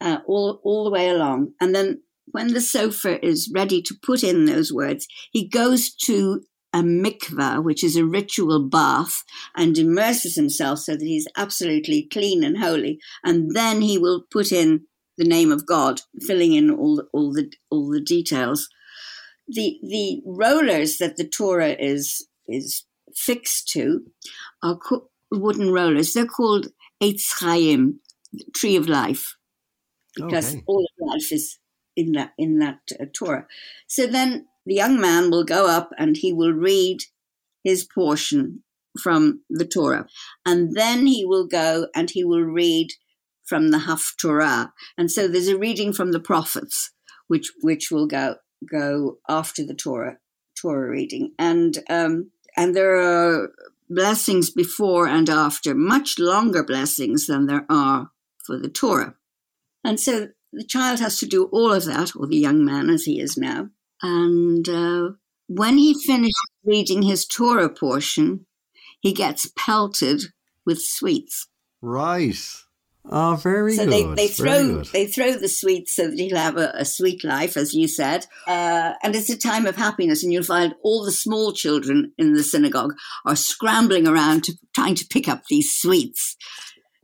uh, 0.00 0.18
all, 0.26 0.60
all 0.64 0.84
the 0.84 0.90
way 0.90 1.08
along. 1.08 1.52
And 1.60 1.74
then 1.74 2.02
when 2.32 2.48
the 2.54 2.60
sofer 2.60 3.22
is 3.22 3.50
ready 3.54 3.82
to 3.82 3.94
put 4.02 4.24
in 4.24 4.46
those 4.46 4.72
words, 4.72 5.06
he 5.30 5.46
goes 5.46 5.94
to 6.06 6.42
a 6.72 6.80
mikvah, 6.80 7.62
which 7.62 7.82
is 7.82 7.96
a 7.96 8.04
ritual 8.04 8.68
bath, 8.68 9.24
and 9.56 9.76
immerses 9.78 10.36
himself 10.36 10.80
so 10.80 10.92
that 10.92 11.04
he's 11.04 11.26
absolutely 11.36 12.08
clean 12.12 12.44
and 12.44 12.58
holy. 12.58 12.98
And 13.24 13.54
then 13.54 13.80
he 13.82 13.98
will 13.98 14.24
put 14.30 14.52
in 14.52 14.86
the 15.16 15.24
name 15.24 15.50
of 15.50 15.66
God, 15.66 16.00
filling 16.26 16.52
in 16.52 16.70
all 16.70 16.96
the, 16.96 17.06
all 17.12 17.32
the 17.32 17.50
all 17.70 17.90
the 17.90 18.00
details. 18.00 18.68
The 19.48 19.78
the 19.82 20.22
rollers 20.26 20.98
that 20.98 21.16
the 21.16 21.26
Torah 21.26 21.74
is 21.78 22.28
is 22.46 22.84
fixed 23.14 23.68
to 23.68 24.02
are 24.62 24.76
co- 24.76 25.08
wooden 25.30 25.72
rollers. 25.72 26.12
They're 26.12 26.26
called 26.26 26.68
Eitz 27.02 27.40
Chaim, 27.40 28.00
tree 28.54 28.76
of 28.76 28.88
life, 28.88 29.36
because 30.14 30.54
okay. 30.54 30.64
all 30.66 30.84
of 30.84 31.08
life 31.08 31.32
is 31.32 31.58
in 31.96 32.12
that 32.12 32.32
in 32.36 32.58
that 32.58 32.80
uh, 33.00 33.06
Torah. 33.16 33.46
So 33.86 34.06
then 34.06 34.46
the 34.66 34.74
young 34.74 35.00
man 35.00 35.30
will 35.30 35.44
go 35.44 35.66
up 35.66 35.90
and 35.98 36.16
he 36.16 36.32
will 36.32 36.52
read 36.52 36.98
his 37.64 37.84
portion 37.84 38.62
from 39.02 39.42
the 39.48 39.66
Torah, 39.66 40.06
and 40.44 40.74
then 40.74 41.06
he 41.06 41.24
will 41.24 41.46
go 41.46 41.86
and 41.94 42.10
he 42.10 42.24
will 42.24 42.42
read 42.44 42.88
from 43.44 43.70
the 43.70 43.78
Haftorah. 43.78 44.72
And 44.98 45.10
so 45.10 45.26
there's 45.26 45.48
a 45.48 45.56
reading 45.56 45.94
from 45.94 46.12
the 46.12 46.20
prophets, 46.20 46.90
which 47.28 47.50
which 47.62 47.90
will 47.90 48.06
go 48.06 48.36
go 48.70 49.18
after 49.28 49.64
the 49.64 49.74
Torah 49.74 50.18
Torah 50.60 50.90
reading, 50.90 51.32
and 51.38 51.78
um, 51.88 52.30
and 52.56 52.74
there 52.74 52.96
are 52.96 53.50
blessings 53.88 54.50
before 54.50 55.06
and 55.06 55.30
after, 55.30 55.74
much 55.74 56.18
longer 56.18 56.62
blessings 56.62 57.26
than 57.26 57.46
there 57.46 57.64
are 57.70 58.10
for 58.44 58.58
the 58.58 58.68
Torah. 58.68 59.14
And 59.84 59.98
so 59.98 60.28
the 60.52 60.64
child 60.64 61.00
has 61.00 61.18
to 61.18 61.26
do 61.26 61.44
all 61.52 61.72
of 61.72 61.84
that, 61.84 62.14
or 62.16 62.26
the 62.26 62.36
young 62.36 62.64
man 62.64 62.90
as 62.90 63.04
he 63.04 63.20
is 63.20 63.36
now. 63.36 63.68
And 64.02 64.68
uh, 64.68 65.10
when 65.46 65.78
he 65.78 65.94
finishes 66.06 66.34
reading 66.64 67.02
his 67.02 67.26
Torah 67.26 67.70
portion, 67.70 68.46
he 69.00 69.12
gets 69.12 69.50
pelted 69.56 70.22
with 70.66 70.82
sweets. 70.82 71.46
Right. 71.80 72.36
Oh, 73.10 73.36
very 73.36 73.74
so 73.74 73.84
good. 73.86 74.16
they, 74.16 74.26
they 74.26 74.28
throw 74.28 74.82
they 74.82 75.06
throw 75.06 75.32
the 75.32 75.48
sweets 75.48 75.96
so 75.96 76.08
that 76.08 76.18
he'll 76.18 76.36
have 76.36 76.58
a, 76.58 76.72
a 76.74 76.84
sweet 76.84 77.24
life, 77.24 77.56
as 77.56 77.72
you 77.72 77.88
said. 77.88 78.26
Uh, 78.46 78.92
and 79.02 79.16
it's 79.16 79.30
a 79.30 79.38
time 79.38 79.66
of 79.66 79.76
happiness, 79.76 80.22
and 80.22 80.32
you'll 80.32 80.42
find 80.42 80.74
all 80.82 81.04
the 81.04 81.12
small 81.12 81.52
children 81.52 82.12
in 82.18 82.34
the 82.34 82.42
synagogue 82.42 82.94
are 83.24 83.36
scrambling 83.36 84.06
around 84.06 84.44
to, 84.44 84.52
trying 84.74 84.94
to 84.96 85.06
pick 85.06 85.28
up 85.28 85.42
these 85.48 85.74
sweets. 85.74 86.36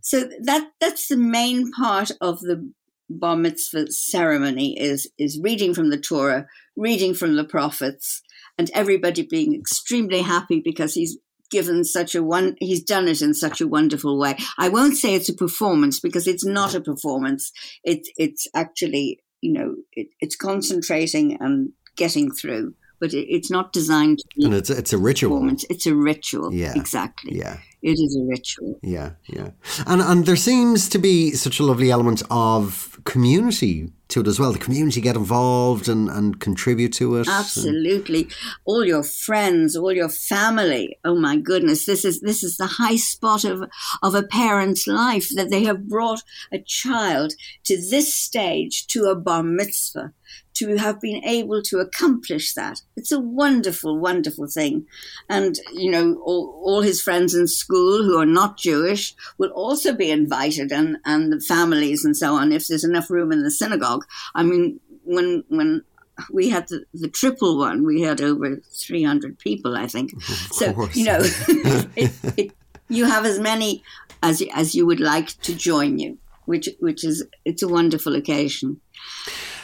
So 0.03 0.29
that 0.43 0.71
that's 0.81 1.09
the 1.09 1.17
main 1.17 1.73
part 1.73 2.11
of 2.21 2.41
the 2.41 2.71
bar 3.09 3.37
mitzvah 3.37 3.91
ceremony 3.91 4.79
is 4.79 5.11
is 5.19 5.41
reading 5.43 5.73
from 5.73 5.89
the 5.89 5.99
Torah, 5.99 6.47
reading 6.77 7.15
from 7.15 7.37
the 7.37 7.45
prophets, 7.45 8.23
and 8.59 8.71
everybody 8.75 9.23
being 9.23 9.55
extremely 9.55 10.21
happy 10.21 10.61
because 10.63 10.95
he's 10.95 11.17
given 11.55 11.85
such 11.85 12.17
a 12.17 12.23
one 12.37 12.57
he's 12.59 12.83
done 12.83 13.07
it 13.07 13.23
in 13.23 13.33
such 13.33 13.61
a 13.61 13.69
wonderful 13.69 14.19
way. 14.19 14.37
I 14.59 14.69
won't 14.69 14.97
say 14.97 15.15
it's 15.15 15.29
a 15.29 15.35
performance 15.35 16.01
because 16.01 16.27
it's 16.27 16.45
not 16.45 16.75
a 16.75 16.81
performance. 16.81 17.53
It's 17.85 18.11
it's 18.17 18.49
actually 18.55 19.21
you 19.41 19.53
know 19.53 19.77
it, 19.93 20.09
it's 20.19 20.35
concentrating 20.35 21.39
and 21.41 21.71
getting 21.97 22.33
through 22.33 22.75
but 23.01 23.15
it, 23.15 23.27
it's 23.29 23.51
not 23.53 23.73
designed 23.73 24.19
to 24.19 24.25
be 24.37 24.45
and 24.47 24.55
it's 24.55 24.69
it's 24.69 24.93
a 24.93 24.99
ritual. 24.99 25.49
it's 25.71 25.87
a 25.87 25.95
ritual. 25.95 26.53
Yeah. 26.53 26.73
Exactly. 26.75 27.39
Yeah. 27.39 27.59
It 27.83 27.99
is 28.05 28.19
a 28.21 28.25
ritual. 28.27 28.81
Yeah. 28.83 29.11
Yeah. 29.29 29.51
And 29.87 30.03
and 30.03 30.27
there 30.27 30.37
seems 30.51 30.89
to 30.89 30.99
be 30.99 31.31
such 31.33 31.61
a 31.61 31.63
lovely 31.63 31.91
element 31.93 32.23
of 32.31 32.99
community 33.05 33.93
to 34.15 34.21
it 34.21 34.27
as 34.27 34.41
well. 34.41 34.53
The 34.53 34.59
community 34.59 35.01
get 35.01 35.17
involved 35.17 35.89
and, 35.89 36.09
and 36.09 36.41
contribute 36.41 36.93
to 36.95 37.17
it. 37.17 37.29
Absolutely. 37.29 38.23
And 38.23 38.35
all 38.65 38.85
your 38.85 39.03
friends, 39.03 39.77
all 39.77 39.93
your 39.93 40.09
family. 40.09 40.99
Oh 41.05 41.17
my 41.17 41.37
goodness. 41.37 41.87
This 41.87 42.05
is 42.05 42.21
this 42.21 42.43
is 42.43 42.57
the 42.57 42.67
high 42.67 42.97
spot 42.97 43.45
of 43.45 43.65
of 44.03 44.15
a 44.15 44.23
parent's 44.23 44.87
life 44.87 45.29
that 45.35 45.51
they 45.51 45.65
have 45.65 45.89
brought 45.89 46.23
a 46.53 46.59
child 46.59 47.35
to 47.65 47.77
this 47.77 48.15
stage 48.15 48.87
to 48.89 49.05
a 49.05 49.15
bar 49.15 49.43
mitzvah 49.43 50.13
to 50.55 50.77
have 50.77 51.01
been 51.01 51.25
able 51.25 51.63
to 51.63 51.79
accomplish 51.79 52.55
that. 52.55 52.81
It's 52.97 53.13
a 53.13 53.21
wonderful, 53.21 53.99
wonderful 53.99 54.47
thing. 54.47 54.87
And, 55.29 55.59
you 55.73 55.91
know, 55.91 56.15
all, 56.25 56.63
all 56.65 56.81
his 56.81 57.03
friends 57.03 57.35
in 57.35 57.49
school 57.49 58.05
who 58.05 58.19
are 58.19 58.27
not 58.27 58.57
Jewish 58.57 59.15
will 59.37 59.51
also 59.51 59.93
be 59.95 60.11
invited 60.11 60.71
and, 60.73 60.99
and 61.05 61.33
the 61.33 61.41
families 61.41 62.05
and 62.05 62.17
so 62.17 62.35
on 62.35 62.53
if 62.53 62.69
there's 62.69 62.85
enough 62.85 63.11
room 63.11 63.33
in 63.33 63.43
the 63.43 63.51
synagogue. 63.51 64.05
I 64.35 64.45
mean, 64.45 64.81
when, 65.05 65.45
when 65.49 65.83
we 66.31 66.49
had 66.51 66.69
the, 66.69 66.85
the 66.95 67.09
triple 67.09 67.59
one, 67.59 67.85
we 67.85 68.03
had 68.03 68.21
over 68.21 68.57
300 68.57 69.39
people, 69.39 69.77
I 69.77 69.89
think. 69.89 70.13
so, 70.23 70.89
you 70.93 71.05
know, 71.05 71.19
it, 71.97 72.13
it, 72.37 72.53
you 72.89 73.07
have 73.07 73.27
as 73.27 73.41
many 73.41 73.83
as, 74.23 74.43
as 74.55 74.75
you 74.75 74.87
would 74.87 75.01
like 75.01 75.29
to 75.43 75.55
join 75.55 75.99
you, 75.99 76.19
which, 76.45 76.69
which 76.79 77.03
is, 77.05 77.25
it's 77.45 77.63
a 77.63 77.69
wonderful 77.69 78.15
occasion. 78.15 78.81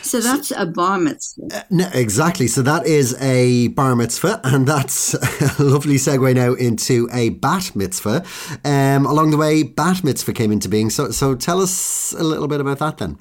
So 0.02 0.20
that's 0.20 0.48
so, 0.48 0.56
a 0.56 0.66
bar 0.66 0.98
mitzvah. 0.98 1.48
Uh, 1.52 1.62
no, 1.70 1.88
exactly. 1.92 2.46
So 2.46 2.62
that 2.62 2.86
is 2.86 3.20
a 3.20 3.68
bar 3.68 3.94
mitzvah, 3.94 4.40
and 4.44 4.66
that's 4.66 5.14
a 5.14 5.62
lovely 5.62 5.96
segue 5.96 6.34
now 6.34 6.54
into 6.54 7.08
a 7.12 7.30
bat 7.30 7.74
mitzvah. 7.74 8.24
Um, 8.64 9.06
along 9.06 9.30
the 9.30 9.36
way, 9.36 9.62
bat 9.62 10.02
mitzvah 10.02 10.32
came 10.32 10.52
into 10.52 10.68
being. 10.68 10.90
So, 10.90 11.10
so 11.10 11.34
tell 11.34 11.60
us 11.60 12.12
a 12.12 12.24
little 12.24 12.48
bit 12.48 12.60
about 12.60 12.78
that 12.78 12.98
then. 12.98 13.18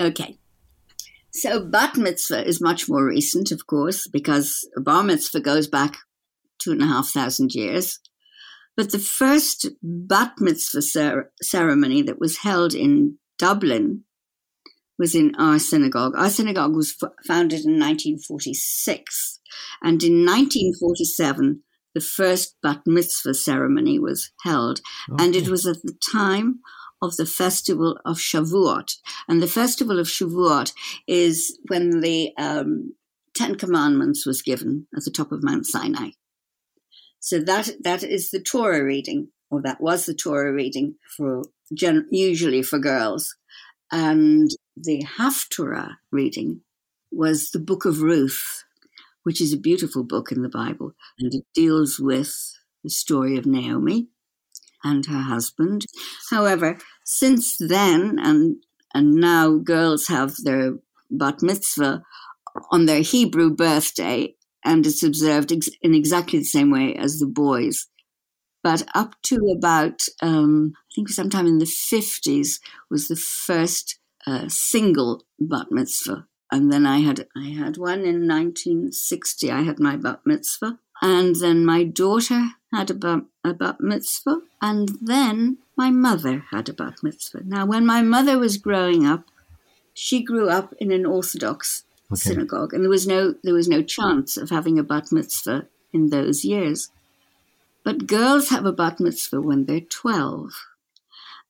Okay. 0.00 0.38
So 1.32 1.64
bat 1.64 1.96
mitzvah 1.96 2.46
is 2.46 2.60
much 2.60 2.88
more 2.88 3.04
recent, 3.04 3.50
of 3.50 3.66
course, 3.66 4.06
because 4.06 4.68
bar 4.76 5.02
mitzvah 5.02 5.40
goes 5.40 5.66
back 5.66 5.96
two 6.58 6.72
and 6.72 6.82
a 6.82 6.86
half 6.86 7.08
thousand 7.08 7.54
years. 7.54 7.98
But 8.76 8.92
the 8.92 8.98
first 8.98 9.68
bat 9.82 10.34
mitzvah 10.38 10.82
cer- 10.82 11.32
ceremony 11.42 12.02
that 12.02 12.20
was 12.20 12.38
held 12.38 12.74
in 12.74 13.18
Dublin 13.38 14.04
was 15.02 15.16
in 15.16 15.34
our 15.34 15.58
synagogue. 15.58 16.14
Our 16.16 16.30
synagogue 16.30 16.76
was 16.76 16.94
f- 17.02 17.10
founded 17.26 17.64
in 17.64 17.72
1946. 17.72 19.40
And 19.82 20.00
in 20.00 20.24
1947, 20.24 21.64
the 21.92 22.00
first 22.00 22.56
bat 22.62 22.82
mitzvah 22.86 23.34
ceremony 23.34 23.98
was 23.98 24.30
held. 24.44 24.80
Okay. 25.10 25.24
And 25.24 25.34
it 25.34 25.48
was 25.48 25.66
at 25.66 25.82
the 25.82 25.98
time 26.12 26.60
of 27.02 27.16
the 27.16 27.26
festival 27.26 27.98
of 28.04 28.18
Shavuot. 28.18 28.92
And 29.28 29.42
the 29.42 29.48
festival 29.48 29.98
of 29.98 30.06
Shavuot 30.06 30.72
is 31.08 31.58
when 31.66 32.00
the 32.00 32.30
um, 32.38 32.94
Ten 33.34 33.56
Commandments 33.56 34.24
was 34.24 34.40
given 34.40 34.86
at 34.96 35.02
the 35.04 35.10
top 35.10 35.32
of 35.32 35.42
Mount 35.42 35.66
Sinai. 35.66 36.10
So 37.18 37.40
that 37.40 37.70
that 37.82 38.04
is 38.04 38.30
the 38.30 38.40
Torah 38.40 38.84
reading, 38.84 39.30
or 39.50 39.62
that 39.62 39.80
was 39.80 40.06
the 40.06 40.14
Torah 40.14 40.52
reading 40.52 40.94
for 41.16 41.42
gen- 41.74 42.06
usually 42.12 42.62
for 42.62 42.78
girls. 42.78 43.34
And 43.92 44.50
the 44.74 45.04
Haftorah 45.18 45.96
reading 46.10 46.62
was 47.10 47.50
the 47.50 47.58
Book 47.58 47.84
of 47.84 48.00
Ruth, 48.00 48.64
which 49.22 49.40
is 49.40 49.52
a 49.52 49.58
beautiful 49.58 50.02
book 50.02 50.32
in 50.32 50.42
the 50.42 50.48
Bible, 50.48 50.94
and 51.18 51.32
it 51.34 51.44
deals 51.54 52.00
with 52.00 52.34
the 52.82 52.88
story 52.88 53.36
of 53.36 53.44
Naomi 53.44 54.08
and 54.82 55.04
her 55.06 55.20
husband. 55.20 55.86
However, 56.30 56.78
since 57.04 57.56
then, 57.58 58.18
and 58.18 58.56
and 58.94 59.14
now 59.14 59.58
girls 59.58 60.06
have 60.08 60.36
their 60.42 60.78
bat 61.10 61.42
mitzvah 61.42 62.02
on 62.70 62.86
their 62.86 63.00
Hebrew 63.00 63.50
birthday, 63.54 64.34
and 64.64 64.86
it's 64.86 65.02
observed 65.02 65.52
ex- 65.52 65.68
in 65.82 65.94
exactly 65.94 66.38
the 66.38 66.44
same 66.44 66.70
way 66.70 66.94
as 66.94 67.18
the 67.18 67.26
boys. 67.26 67.86
But 68.62 68.84
up 68.94 69.20
to 69.22 69.38
about, 69.56 70.02
um, 70.20 70.74
I 70.76 70.94
think 70.94 71.08
sometime 71.08 71.46
in 71.46 71.58
the 71.58 71.64
50s, 71.64 72.60
was 72.90 73.08
the 73.08 73.16
first 73.16 73.98
uh, 74.26 74.48
single 74.48 75.24
bat 75.38 75.66
mitzvah. 75.70 76.26
And 76.50 76.70
then 76.70 76.86
I 76.86 76.98
had 76.98 77.26
I 77.34 77.48
had 77.48 77.78
one 77.78 78.00
in 78.00 78.28
1960. 78.28 79.50
I 79.50 79.62
had 79.62 79.80
my 79.80 79.96
bat 79.96 80.20
mitzvah, 80.26 80.78
and 81.00 81.34
then 81.36 81.64
my 81.64 81.82
daughter 81.82 82.50
had 82.72 82.90
a 82.90 82.94
bat, 82.94 83.22
a 83.42 83.54
bat 83.54 83.80
mitzvah, 83.80 84.42
and 84.60 84.90
then 85.00 85.58
my 85.76 85.90
mother 85.90 86.44
had 86.50 86.68
a 86.68 86.74
bat 86.74 87.02
mitzvah. 87.02 87.42
Now, 87.44 87.64
when 87.64 87.86
my 87.86 88.02
mother 88.02 88.38
was 88.38 88.58
growing 88.58 89.06
up, 89.06 89.24
she 89.94 90.22
grew 90.22 90.50
up 90.50 90.74
in 90.78 90.92
an 90.92 91.06
Orthodox 91.06 91.84
okay. 92.12 92.20
synagogue, 92.20 92.74
and 92.74 92.84
there 92.84 92.90
was 92.90 93.06
no 93.06 93.34
there 93.42 93.54
was 93.54 93.68
no 93.68 93.82
chance 93.82 94.36
of 94.36 94.50
having 94.50 94.78
a 94.78 94.82
bat 94.82 95.10
mitzvah 95.10 95.66
in 95.92 96.10
those 96.10 96.44
years. 96.44 96.90
But 97.84 98.06
girls 98.06 98.48
have 98.50 98.64
a 98.64 98.72
bat 98.72 99.00
mitzvah 99.00 99.40
when 99.40 99.66
they're 99.66 99.80
12. 99.80 100.52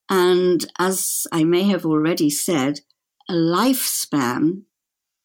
And 0.08 0.64
as 0.78 1.26
I 1.32 1.44
may 1.44 1.64
have 1.64 1.86
already 1.86 2.30
said, 2.30 2.80
a 3.28 3.34
lifespan 3.34 4.62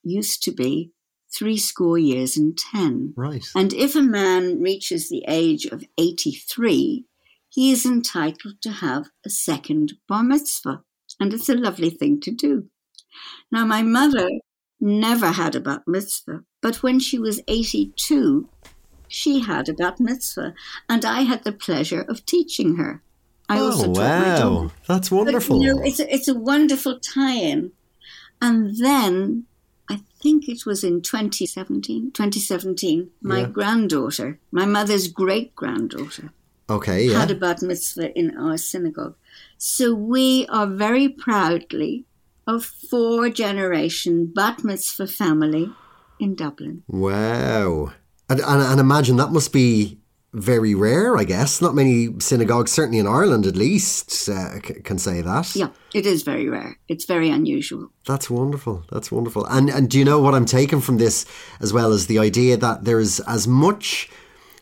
used 0.03 0.43
to 0.43 0.51
be 0.51 0.91
three 1.33 1.57
score 1.57 1.97
years 1.97 2.37
and 2.37 2.57
ten. 2.57 3.13
Right. 3.15 3.45
And 3.55 3.73
if 3.73 3.95
a 3.95 4.01
man 4.01 4.61
reaches 4.61 5.09
the 5.09 5.23
age 5.27 5.65
of 5.65 5.83
83, 5.97 7.05
he 7.49 7.71
is 7.71 7.85
entitled 7.85 8.61
to 8.61 8.71
have 8.71 9.09
a 9.25 9.29
second 9.29 9.93
bar 10.07 10.23
mitzvah. 10.23 10.83
And 11.19 11.33
it's 11.33 11.49
a 11.49 11.55
lovely 11.55 11.89
thing 11.89 12.19
to 12.21 12.31
do. 12.31 12.69
Now, 13.51 13.65
my 13.65 13.81
mother 13.81 14.27
never 14.79 15.31
had 15.31 15.55
a 15.55 15.59
bat 15.59 15.81
mitzvah, 15.87 16.43
but 16.61 16.83
when 16.83 16.99
she 16.99 17.17
was 17.17 17.41
82, 17.47 18.47
she 19.07 19.39
had 19.39 19.69
a 19.69 19.73
bat 19.73 19.99
mitzvah, 19.99 20.53
and 20.89 21.05
I 21.05 21.21
had 21.21 21.43
the 21.43 21.51
pleasure 21.51 22.01
of 22.01 22.25
teaching 22.25 22.75
her. 22.75 23.01
I 23.49 23.59
oh, 23.59 23.89
wow. 23.89 24.71
That's 24.87 25.09
wonderful. 25.09 25.57
But, 25.57 25.63
you 25.63 25.73
know, 25.73 25.81
it's, 25.81 25.99
a, 25.99 26.13
it's 26.13 26.27
a 26.27 26.33
wonderful 26.33 26.99
tie 26.99 27.35
in. 27.35 27.71
And 28.41 28.77
then 28.77 29.45
I 29.89 30.01
think 30.21 30.49
it 30.49 30.65
was 30.65 30.83
in 30.83 31.01
2017, 31.01 32.11
2017, 32.11 33.09
my 33.21 33.39
yeah. 33.41 33.45
granddaughter, 33.47 34.39
my 34.51 34.65
mother's 34.65 35.07
great 35.07 35.55
granddaughter, 35.55 36.31
okay, 36.69 37.05
yeah. 37.05 37.19
had 37.19 37.31
a 37.31 37.35
bat 37.35 37.61
mitzvah 37.61 38.17
in 38.17 38.37
our 38.37 38.57
synagogue. 38.57 39.15
So 39.57 39.93
we 39.93 40.45
are 40.47 40.67
very 40.67 41.07
proudly 41.07 42.05
a 42.45 42.59
four 42.59 43.29
generation 43.29 44.31
bat 44.33 44.63
mitzvah 44.63 45.07
family 45.07 45.71
in 46.19 46.35
Dublin. 46.35 46.83
Wow. 46.87 47.93
And, 48.29 48.39
and, 48.41 48.61
and 48.61 48.79
imagine 48.79 49.17
that 49.17 49.31
must 49.31 49.53
be 49.53 49.99
very 50.33 50.75
rare, 50.75 51.17
I 51.17 51.23
guess. 51.23 51.61
Not 51.61 51.75
many 51.75 52.09
synagogues, 52.19 52.71
certainly 52.71 52.99
in 52.99 53.07
Ireland 53.07 53.45
at 53.45 53.55
least, 53.55 54.29
uh, 54.29 54.59
can 54.59 54.97
say 54.97 55.21
that. 55.21 55.55
Yeah, 55.55 55.69
it 55.93 56.05
is 56.05 56.23
very 56.23 56.47
rare. 56.49 56.77
It's 56.87 57.05
very 57.05 57.29
unusual. 57.29 57.91
That's 58.05 58.29
wonderful. 58.29 58.85
That's 58.91 59.11
wonderful. 59.11 59.45
And 59.45 59.69
and 59.69 59.89
do 59.89 59.97
you 59.97 60.05
know 60.05 60.19
what 60.19 60.35
I'm 60.35 60.45
taking 60.45 60.81
from 60.81 60.97
this 60.97 61.25
as 61.59 61.73
well 61.73 61.91
as 61.91 62.07
the 62.07 62.19
idea 62.19 62.57
that 62.57 62.83
there's 62.83 63.19
as 63.21 63.47
much 63.47 64.09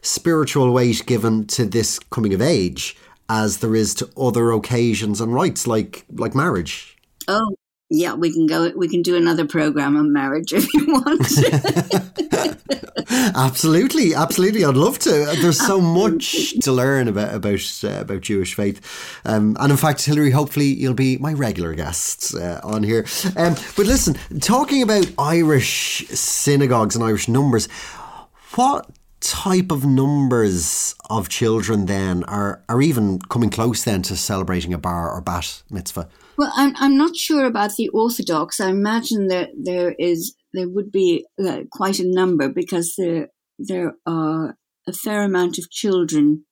spiritual 0.01 0.71
weight 0.71 1.05
given 1.05 1.47
to 1.47 1.65
this 1.65 1.99
coming 1.99 2.33
of 2.33 2.41
age 2.41 2.95
as 3.27 3.57
there 3.57 3.75
is 3.75 3.95
to 3.95 4.09
other 4.15 4.51
occasions 4.51 5.19
and 5.19 5.33
rites 5.33 5.65
like 5.65 6.05
like 6.11 6.35
marriage. 6.35 6.95
Oh, 7.27 7.55
yeah, 7.89 8.13
we 8.15 8.33
can 8.33 8.47
go. 8.47 8.71
We 8.75 8.87
can 8.87 9.03
do 9.03 9.15
another 9.15 9.45
program 9.45 9.95
on 9.95 10.11
marriage 10.11 10.53
if 10.53 10.73
you 10.73 10.87
want. 10.87 11.21
absolutely, 13.35 14.15
absolutely. 14.15 14.65
I'd 14.65 14.75
love 14.75 14.97
to. 14.99 15.09
There's 15.39 15.59
so 15.59 15.79
much 15.79 16.59
to 16.61 16.71
learn 16.71 17.07
about 17.07 17.35
about 17.35 17.83
uh, 17.83 18.01
about 18.01 18.21
Jewish 18.21 18.55
faith, 18.55 18.81
um, 19.23 19.55
and 19.59 19.71
in 19.71 19.77
fact, 19.77 20.03
Hilary, 20.03 20.31
hopefully 20.31 20.65
you'll 20.65 20.95
be 20.95 21.17
my 21.17 21.33
regular 21.33 21.75
guest 21.75 22.33
uh, 22.33 22.59
on 22.63 22.81
here. 22.81 23.05
Um, 23.37 23.53
but 23.77 23.85
listen, 23.85 24.15
talking 24.39 24.81
about 24.81 25.07
Irish 25.19 26.07
synagogues 26.07 26.95
and 26.95 27.05
Irish 27.05 27.27
numbers, 27.27 27.67
what 28.55 28.89
type 29.25 29.71
of 29.71 29.85
numbers 29.85 30.93
of 31.09 31.29
children 31.29 31.87
then 31.87 32.23
are 32.25 32.63
are 32.69 32.81
even 32.81 33.19
coming 33.19 33.49
close 33.49 33.83
then 33.83 34.01
to 34.03 34.15
celebrating 34.15 34.73
a 34.73 34.77
bar 34.77 35.11
or 35.11 35.21
bat 35.21 35.63
mitzvah? 35.69 36.07
Well, 36.37 36.51
I'm 36.55 36.75
I'm 36.77 36.97
not 36.97 37.15
sure 37.15 37.45
about 37.45 37.75
the 37.75 37.89
Orthodox. 37.89 38.59
I 38.59 38.69
imagine 38.69 39.27
that 39.27 39.49
there 39.57 39.95
is 39.97 40.35
there 40.53 40.69
would 40.69 40.91
be 40.91 41.25
uh, 41.43 41.61
quite 41.71 41.99
a 41.99 42.07
number 42.07 42.49
because 42.49 42.93
there 42.97 43.29
there 43.57 43.93
are 44.05 44.57
a 44.87 44.93
fair 44.93 45.23
amount 45.23 45.57
of 45.57 45.71
children, 45.71 46.45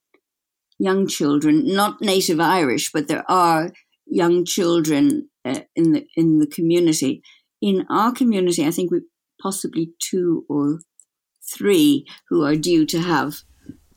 young 0.80 1.08
children, 1.08 1.66
not 1.66 2.02
native 2.02 2.40
Irish, 2.40 2.92
but 2.92 3.08
there 3.08 3.30
are 3.30 3.72
young 4.08 4.46
children 4.46 5.30
uh, 5.46 5.62
in 5.76 5.92
the 5.92 6.06
in 6.16 6.40
the 6.40 6.48
community. 6.48 7.22
In 7.62 7.86
our 7.90 8.12
community, 8.12 8.66
I 8.66 8.72
think 8.72 8.92
we 8.92 9.02
possibly 9.42 9.92
two 10.00 10.46
or 10.50 10.80
three 11.44 12.06
who 12.30 12.44
are 12.46 12.56
due 12.56 12.86
to 12.86 13.02
have 13.02 13.42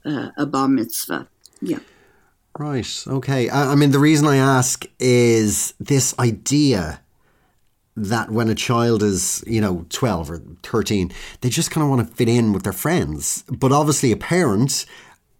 uh, 0.04 0.30
a 0.36 0.46
bar 0.46 0.68
mitzvah. 0.68 1.28
Yeah. 1.60 1.78
Right. 2.58 3.04
Okay. 3.06 3.48
I, 3.48 3.72
I 3.72 3.74
mean, 3.74 3.90
the 3.90 3.98
reason 3.98 4.26
I 4.26 4.36
ask 4.36 4.84
is 4.98 5.74
this 5.78 6.18
idea 6.18 7.00
that 7.96 8.30
when 8.30 8.48
a 8.48 8.54
child 8.54 9.02
is, 9.02 9.42
you 9.46 9.60
know, 9.60 9.86
12 9.88 10.30
or 10.30 10.42
13, 10.62 11.12
they 11.40 11.48
just 11.48 11.70
kind 11.70 11.82
of 11.82 11.90
want 11.90 12.06
to 12.06 12.14
fit 12.14 12.28
in 12.28 12.52
with 12.52 12.62
their 12.62 12.72
friends. 12.72 13.42
But 13.50 13.72
obviously, 13.72 14.12
a 14.12 14.16
parent 14.16 14.84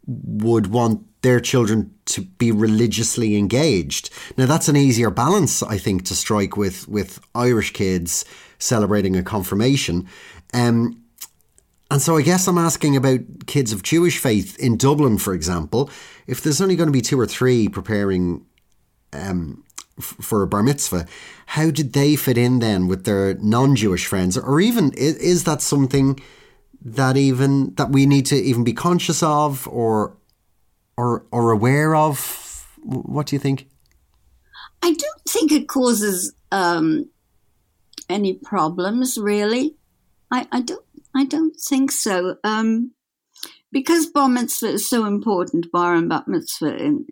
would 0.06 0.68
want 0.68 1.02
their 1.22 1.40
children 1.40 1.92
to 2.06 2.22
be 2.22 2.52
religiously 2.52 3.36
engaged. 3.36 4.10
Now, 4.36 4.46
that's 4.46 4.68
an 4.68 4.76
easier 4.76 5.10
balance, 5.10 5.62
I 5.62 5.76
think, 5.76 6.04
to 6.06 6.14
strike 6.14 6.56
with, 6.56 6.88
with 6.88 7.20
Irish 7.34 7.72
kids 7.72 8.24
celebrating 8.58 9.16
a 9.16 9.22
confirmation. 9.22 10.08
Um, 10.54 11.02
and 11.90 12.02
so 12.02 12.16
I 12.16 12.22
guess 12.22 12.48
I'm 12.48 12.58
asking 12.58 12.96
about 12.96 13.20
kids 13.46 13.72
of 13.72 13.82
Jewish 13.82 14.18
faith 14.18 14.58
in 14.58 14.76
Dublin, 14.76 15.18
for 15.18 15.34
example. 15.34 15.90
If 16.26 16.42
there's 16.42 16.60
only 16.60 16.76
going 16.76 16.88
to 16.88 16.92
be 16.92 17.00
two 17.00 17.18
or 17.18 17.26
three 17.26 17.68
preparing 17.68 18.44
um, 19.12 19.64
f- 19.98 20.16
for 20.20 20.42
a 20.42 20.46
bar 20.46 20.62
mitzvah, 20.62 21.06
how 21.46 21.70
did 21.70 21.92
they 21.92 22.16
fit 22.16 22.36
in 22.36 22.58
then 22.58 22.88
with 22.88 23.04
their 23.04 23.34
non-Jewish 23.34 24.06
friends, 24.06 24.36
or 24.36 24.60
even 24.60 24.92
is, 24.94 25.16
is 25.16 25.44
that 25.44 25.62
something 25.62 26.18
that 26.82 27.16
even 27.16 27.74
that 27.76 27.90
we 27.90 28.06
need 28.06 28.26
to 28.26 28.36
even 28.36 28.64
be 28.64 28.72
conscious 28.72 29.22
of, 29.22 29.68
or 29.68 30.16
or 30.96 31.24
or 31.30 31.52
aware 31.52 31.94
of? 31.94 32.66
What 32.82 33.26
do 33.26 33.36
you 33.36 33.40
think? 33.40 33.68
I 34.82 34.92
don't 34.92 35.22
think 35.28 35.52
it 35.52 35.68
causes 35.68 36.34
um, 36.52 37.08
any 38.08 38.34
problems, 38.34 39.18
really. 39.18 39.76
I, 40.30 40.46
I 40.52 40.60
don't 40.60 40.84
I 41.16 41.24
don't 41.24 41.56
think 41.56 41.90
so. 41.90 42.36
Um, 42.44 42.92
because 43.72 44.06
bar 44.06 44.28
mitzvah 44.28 44.68
is 44.68 44.88
so 44.88 45.06
important, 45.06 45.72
bar 45.72 45.94
and 45.94 46.08
bat 46.08 46.28
mitzvah 46.28 46.76
in, 46.76 47.06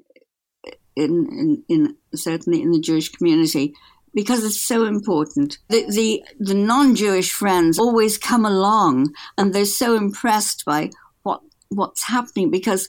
in, 0.94 1.26
in, 1.30 1.64
in 1.68 1.96
certainly 2.14 2.62
in 2.62 2.70
the 2.70 2.80
Jewish 2.80 3.10
community, 3.10 3.74
because 4.14 4.44
it's 4.44 4.62
so 4.62 4.84
important. 4.84 5.58
The, 5.68 5.86
the, 5.90 6.22
the 6.38 6.54
non-Jewish 6.54 7.32
friends 7.32 7.78
always 7.78 8.18
come 8.18 8.44
along 8.44 9.14
and 9.36 9.52
they're 9.52 9.64
so 9.64 9.96
impressed 9.96 10.64
by 10.64 10.90
what, 11.22 11.40
what's 11.68 12.06
happening 12.06 12.50
because 12.50 12.88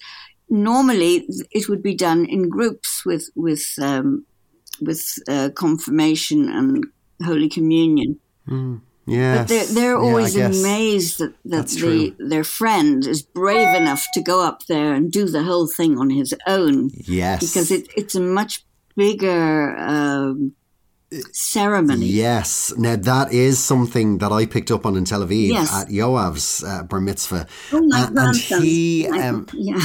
normally 0.50 1.28
it 1.52 1.68
would 1.68 1.82
be 1.82 1.96
done 1.96 2.26
in 2.26 2.50
groups 2.50 3.04
with, 3.06 3.30
with, 3.36 3.66
um, 3.82 4.26
with 4.82 5.18
uh, 5.28 5.50
confirmation 5.56 6.50
and 6.50 6.86
Holy 7.24 7.50
Communion. 7.50 8.20
Mm. 8.48 8.82
Yeah, 9.08 9.38
but 9.38 9.48
they're, 9.48 9.66
they're 9.66 9.98
always 9.98 10.36
yeah, 10.36 10.48
amazed 10.48 11.20
that, 11.20 11.36
that 11.46 11.68
the, 11.68 12.16
their 12.18 12.44
friend 12.44 13.06
is 13.06 13.22
brave 13.22 13.76
enough 13.76 14.04
to 14.16 14.22
go 14.22 14.44
up 14.44 14.66
there 14.66 14.94
and 14.94 15.12
do 15.12 15.28
the 15.28 15.44
whole 15.44 15.68
thing 15.68 16.00
on 16.00 16.10
his 16.10 16.34
own. 16.48 16.90
Yes, 16.94 17.42
because 17.42 17.70
it, 17.70 17.88
it's 17.96 18.16
a 18.16 18.20
much 18.20 18.66
bigger 18.96 19.78
um, 19.78 20.54
ceremony. 21.32 22.08
Yes, 22.08 22.74
now 22.78 22.96
that 22.96 23.32
is 23.32 23.60
something 23.64 24.18
that 24.20 24.32
I 24.32 24.46
picked 24.46 24.72
up 24.72 24.86
on 24.86 24.96
in 24.96 25.06
Tel 25.06 25.22
Aviv 25.22 25.50
yes. 25.50 25.74
at 25.74 25.90
Yoav's 25.90 26.64
uh, 26.64 26.84
bar 26.84 27.00
mitzvah. 27.00 27.46
Oh, 27.72 27.82
my 27.86 28.02
uh, 28.02 28.12
and 28.16 28.36
he, 28.36 29.08
um, 29.08 29.48
yeah, 29.54 29.80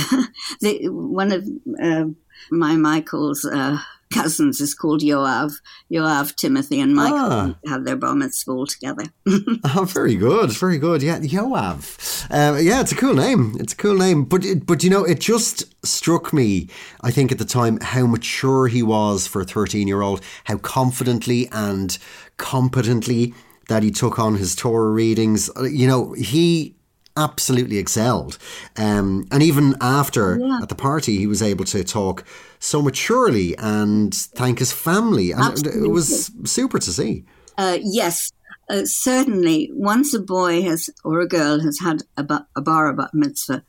the, 0.61 0.88
one 0.88 1.33
of 1.33 1.46
uh, 1.83 2.06
my 2.50 2.76
Michael's 2.76 3.44
uh, 3.44 3.78
cousins 4.12 4.60
is 4.60 4.74
called 4.74 5.00
Yoav. 5.00 5.52
Yoav, 5.90 6.34
Timothy, 6.36 6.80
and 6.80 6.94
Michael 6.94 7.18
ah. 7.18 7.54
have 7.66 7.84
their 7.84 7.96
bar 7.96 8.14
mitzvah 8.14 8.66
together. 8.68 9.04
oh, 9.74 9.86
very 9.88 10.16
good, 10.16 10.50
very 10.52 10.78
good. 10.78 11.02
Yeah, 11.02 11.18
Yoav. 11.20 12.26
Uh, 12.30 12.58
yeah, 12.58 12.80
it's 12.80 12.92
a 12.92 12.96
cool 12.96 13.14
name. 13.14 13.56
It's 13.58 13.72
a 13.72 13.76
cool 13.76 13.96
name. 13.96 14.24
But 14.24 14.44
it, 14.44 14.66
but 14.66 14.82
you 14.84 14.90
know, 14.90 15.04
it 15.04 15.20
just 15.20 15.64
struck 15.84 16.32
me. 16.32 16.68
I 17.00 17.10
think 17.10 17.32
at 17.32 17.38
the 17.38 17.44
time 17.44 17.78
how 17.80 18.06
mature 18.06 18.68
he 18.68 18.82
was 18.82 19.26
for 19.26 19.40
a 19.40 19.44
thirteen-year-old. 19.44 20.20
How 20.44 20.58
confidently 20.58 21.48
and 21.52 21.96
competently 22.36 23.34
that 23.68 23.82
he 23.82 23.90
took 23.90 24.18
on 24.18 24.34
his 24.34 24.56
Torah 24.56 24.90
readings. 24.90 25.48
Uh, 25.56 25.62
you 25.62 25.86
know, 25.86 26.12
he 26.12 26.74
absolutely 27.16 27.78
excelled. 27.78 28.38
Um, 28.76 29.26
and 29.30 29.42
even 29.42 29.74
after 29.80 30.38
yeah. 30.38 30.60
at 30.62 30.68
the 30.68 30.74
party, 30.74 31.18
he 31.18 31.26
was 31.26 31.42
able 31.42 31.64
to 31.66 31.84
talk 31.84 32.24
so 32.58 32.82
maturely 32.82 33.56
and 33.58 34.14
thank 34.14 34.58
his 34.58 34.72
family. 34.72 35.32
And 35.32 35.42
absolutely. 35.42 35.88
it 35.88 35.92
was 35.92 36.30
super 36.44 36.78
to 36.78 36.92
see. 36.92 37.24
Uh, 37.56 37.78
yes. 37.82 38.32
Uh, 38.68 38.84
certainly, 38.84 39.70
once 39.72 40.14
a 40.14 40.20
boy 40.20 40.62
has 40.62 40.88
or 41.04 41.20
a 41.20 41.28
girl 41.28 41.60
has 41.60 41.80
had 41.80 42.02
a, 42.16 42.22
ba- 42.22 42.46
a 42.54 42.60
bar 42.60 42.92
bat 42.92 43.10
mitzvah, 43.12 43.64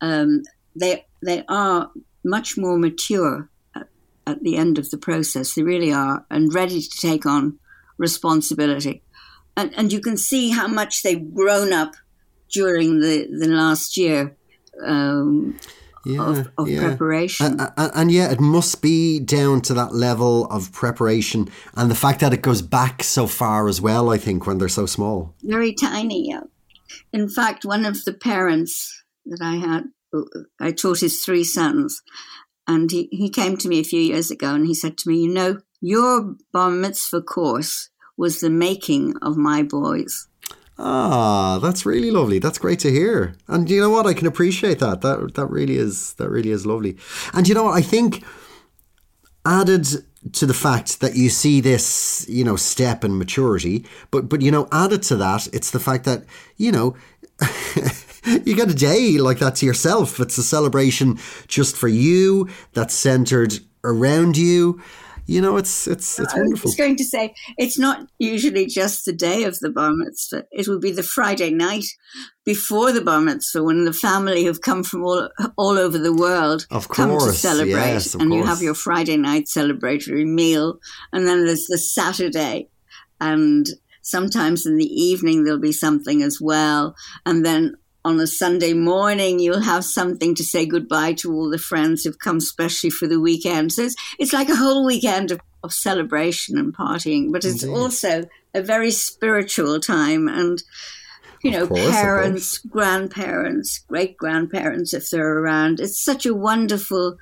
um, 0.00 0.42
they 0.76 1.04
they 1.22 1.44
are 1.48 1.90
much 2.24 2.56
more 2.56 2.78
mature 2.78 3.50
at, 3.74 3.88
at 4.26 4.42
the 4.44 4.56
end 4.56 4.78
of 4.78 4.90
the 4.90 4.96
process. 4.96 5.54
They 5.54 5.62
really 5.62 5.92
are, 5.92 6.24
and 6.30 6.54
ready 6.54 6.80
to 6.80 7.00
take 7.00 7.26
on 7.26 7.58
responsibility. 7.98 9.02
And, 9.56 9.72
and 9.76 9.92
you 9.92 10.00
can 10.00 10.16
see 10.16 10.50
how 10.50 10.68
much 10.68 11.02
they've 11.02 11.34
grown 11.34 11.72
up 11.72 11.94
during 12.54 13.00
the, 13.00 13.26
the 13.38 13.48
last 13.48 13.96
year 13.96 14.36
um, 14.82 15.58
yeah, 16.04 16.22
of, 16.22 16.50
of 16.58 16.68
yeah. 16.68 16.80
preparation. 16.80 17.46
And, 17.46 17.60
and, 17.76 17.92
and, 17.94 18.12
yeah, 18.12 18.30
it 18.30 18.40
must 18.40 18.82
be 18.82 19.20
down 19.20 19.60
to 19.62 19.74
that 19.74 19.94
level 19.94 20.46
of 20.46 20.72
preparation 20.72 21.48
and 21.74 21.90
the 21.90 21.94
fact 21.94 22.20
that 22.20 22.32
it 22.32 22.42
goes 22.42 22.62
back 22.62 23.02
so 23.02 23.26
far 23.26 23.68
as 23.68 23.80
well, 23.80 24.10
I 24.10 24.18
think, 24.18 24.46
when 24.46 24.58
they're 24.58 24.68
so 24.68 24.86
small. 24.86 25.34
Very 25.42 25.74
tiny, 25.74 26.28
yeah. 26.28 26.42
In 27.12 27.28
fact, 27.28 27.64
one 27.64 27.84
of 27.84 28.04
the 28.04 28.12
parents 28.12 29.02
that 29.26 29.40
I 29.42 29.56
had, 29.56 29.84
I 30.60 30.72
taught 30.72 31.00
his 31.00 31.24
three 31.24 31.44
sons, 31.44 32.02
and 32.66 32.90
he, 32.90 33.08
he 33.10 33.30
came 33.30 33.56
to 33.58 33.68
me 33.68 33.80
a 33.80 33.84
few 33.84 34.00
years 34.00 34.30
ago 34.30 34.54
and 34.54 34.66
he 34.66 34.74
said 34.74 34.96
to 34.98 35.08
me, 35.08 35.22
You 35.22 35.32
know, 35.32 35.60
your 35.80 36.36
bar 36.52 36.70
mitzvah 36.70 37.22
course 37.22 37.90
was 38.16 38.40
the 38.40 38.50
making 38.50 39.14
of 39.22 39.36
my 39.36 39.62
boys. 39.62 40.28
Ah, 40.76 41.60
that's 41.62 41.86
really 41.86 42.10
lovely. 42.10 42.38
That's 42.38 42.58
great 42.58 42.80
to 42.80 42.90
hear. 42.90 43.36
And 43.46 43.70
you 43.70 43.80
know 43.80 43.90
what? 43.90 44.06
I 44.06 44.14
can 44.14 44.26
appreciate 44.26 44.80
that. 44.80 45.02
That 45.02 45.34
that 45.34 45.46
really 45.46 45.76
is 45.76 46.14
that 46.14 46.28
really 46.28 46.50
is 46.50 46.66
lovely. 46.66 46.96
And 47.32 47.46
you 47.46 47.54
know 47.54 47.64
what? 47.64 47.78
I 47.78 47.82
think 47.82 48.24
added 49.46 49.86
to 50.32 50.46
the 50.46 50.54
fact 50.54 51.00
that 51.00 51.14
you 51.14 51.28
see 51.28 51.60
this, 51.60 52.26
you 52.28 52.44
know, 52.44 52.56
step 52.56 53.04
in 53.04 53.18
maturity, 53.18 53.84
but 54.10 54.28
but 54.28 54.42
you 54.42 54.50
know, 54.50 54.66
added 54.72 55.02
to 55.04 55.16
that, 55.16 55.46
it's 55.52 55.70
the 55.70 55.80
fact 55.80 56.04
that 56.04 56.24
you 56.56 56.72
know. 56.72 56.96
you 58.44 58.54
get 58.54 58.70
a 58.70 58.74
day 58.74 59.18
like 59.18 59.38
that 59.38 59.56
to 59.56 59.66
yourself. 59.66 60.20
It's 60.20 60.38
a 60.38 60.42
celebration 60.42 61.18
just 61.48 61.76
for 61.76 61.88
you 61.88 62.48
that's 62.72 62.94
centered 62.94 63.58
around 63.82 64.36
you 64.36 64.80
you 65.26 65.40
know, 65.40 65.56
it's 65.56 65.86
it's 65.86 66.18
it's 66.18 66.34
wonderful. 66.34 66.68
I 66.68 66.70
was 66.70 66.76
going 66.76 66.96
to 66.96 67.04
say 67.04 67.34
it's 67.56 67.78
not 67.78 68.06
usually 68.18 68.66
just 68.66 69.04
the 69.04 69.12
day 69.12 69.44
of 69.44 69.58
the 69.60 69.70
bar 69.70 69.92
mitzvah. 69.94 70.44
It 70.52 70.68
will 70.68 70.80
be 70.80 70.92
the 70.92 71.02
Friday 71.02 71.50
night 71.50 71.86
before 72.44 72.92
the 72.92 73.00
bar 73.00 73.20
mitzvah 73.20 73.62
when 73.62 73.84
the 73.84 73.92
family 73.92 74.44
have 74.44 74.60
come 74.60 74.84
from 74.84 75.04
all 75.04 75.28
all 75.56 75.78
over 75.78 75.98
the 75.98 76.12
world 76.12 76.66
of 76.70 76.88
come 76.88 77.18
to 77.18 77.32
celebrate, 77.32 77.72
yes, 77.72 78.14
and 78.14 78.30
course. 78.30 78.34
you 78.34 78.44
have 78.44 78.62
your 78.62 78.74
Friday 78.74 79.16
night 79.16 79.46
celebratory 79.46 80.26
meal, 80.26 80.78
and 81.12 81.26
then 81.26 81.46
there's 81.46 81.66
the 81.66 81.78
Saturday, 81.78 82.68
and 83.20 83.66
sometimes 84.02 84.66
in 84.66 84.76
the 84.76 84.84
evening 84.84 85.44
there'll 85.44 85.58
be 85.58 85.72
something 85.72 86.22
as 86.22 86.38
well, 86.38 86.94
and 87.24 87.46
then 87.46 87.74
on 88.04 88.20
a 88.20 88.26
Sunday 88.26 88.74
morning, 88.74 89.38
you'll 89.38 89.60
have 89.60 89.84
something 89.84 90.34
to 90.34 90.44
say 90.44 90.66
goodbye 90.66 91.14
to 91.14 91.32
all 91.32 91.48
the 91.48 91.58
friends 91.58 92.04
who've 92.04 92.18
come 92.18 92.38
specially 92.38 92.90
for 92.90 93.06
the 93.06 93.20
weekend. 93.20 93.72
So 93.72 93.82
it's, 93.84 93.96
it's 94.18 94.32
like 94.32 94.48
a 94.48 94.56
whole 94.56 94.84
weekend 94.84 95.30
of, 95.30 95.40
of 95.62 95.72
celebration 95.72 96.58
and 96.58 96.74
partying, 96.74 97.32
but 97.32 97.44
it's 97.44 97.62
Indeed. 97.62 97.76
also 97.76 98.24
a 98.52 98.62
very 98.62 98.90
spiritual 98.90 99.80
time. 99.80 100.28
And, 100.28 100.62
you 101.42 101.50
know, 101.50 101.66
course, 101.66 101.90
parents, 101.90 102.58
grandparents, 102.58 103.78
great 103.88 104.18
grandparents, 104.18 104.92
if 104.92 105.08
they're 105.08 105.38
around, 105.38 105.80
it's 105.80 106.02
such 106.02 106.26
a 106.26 106.34
wonderful 106.34 107.16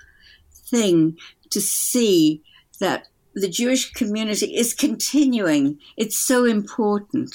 thing 0.66 1.16
to 1.50 1.60
see 1.60 2.42
that 2.80 3.06
the 3.34 3.48
Jewish 3.48 3.92
community 3.92 4.56
is 4.56 4.74
continuing. 4.74 5.78
It's 5.96 6.18
so 6.18 6.44
important. 6.44 7.34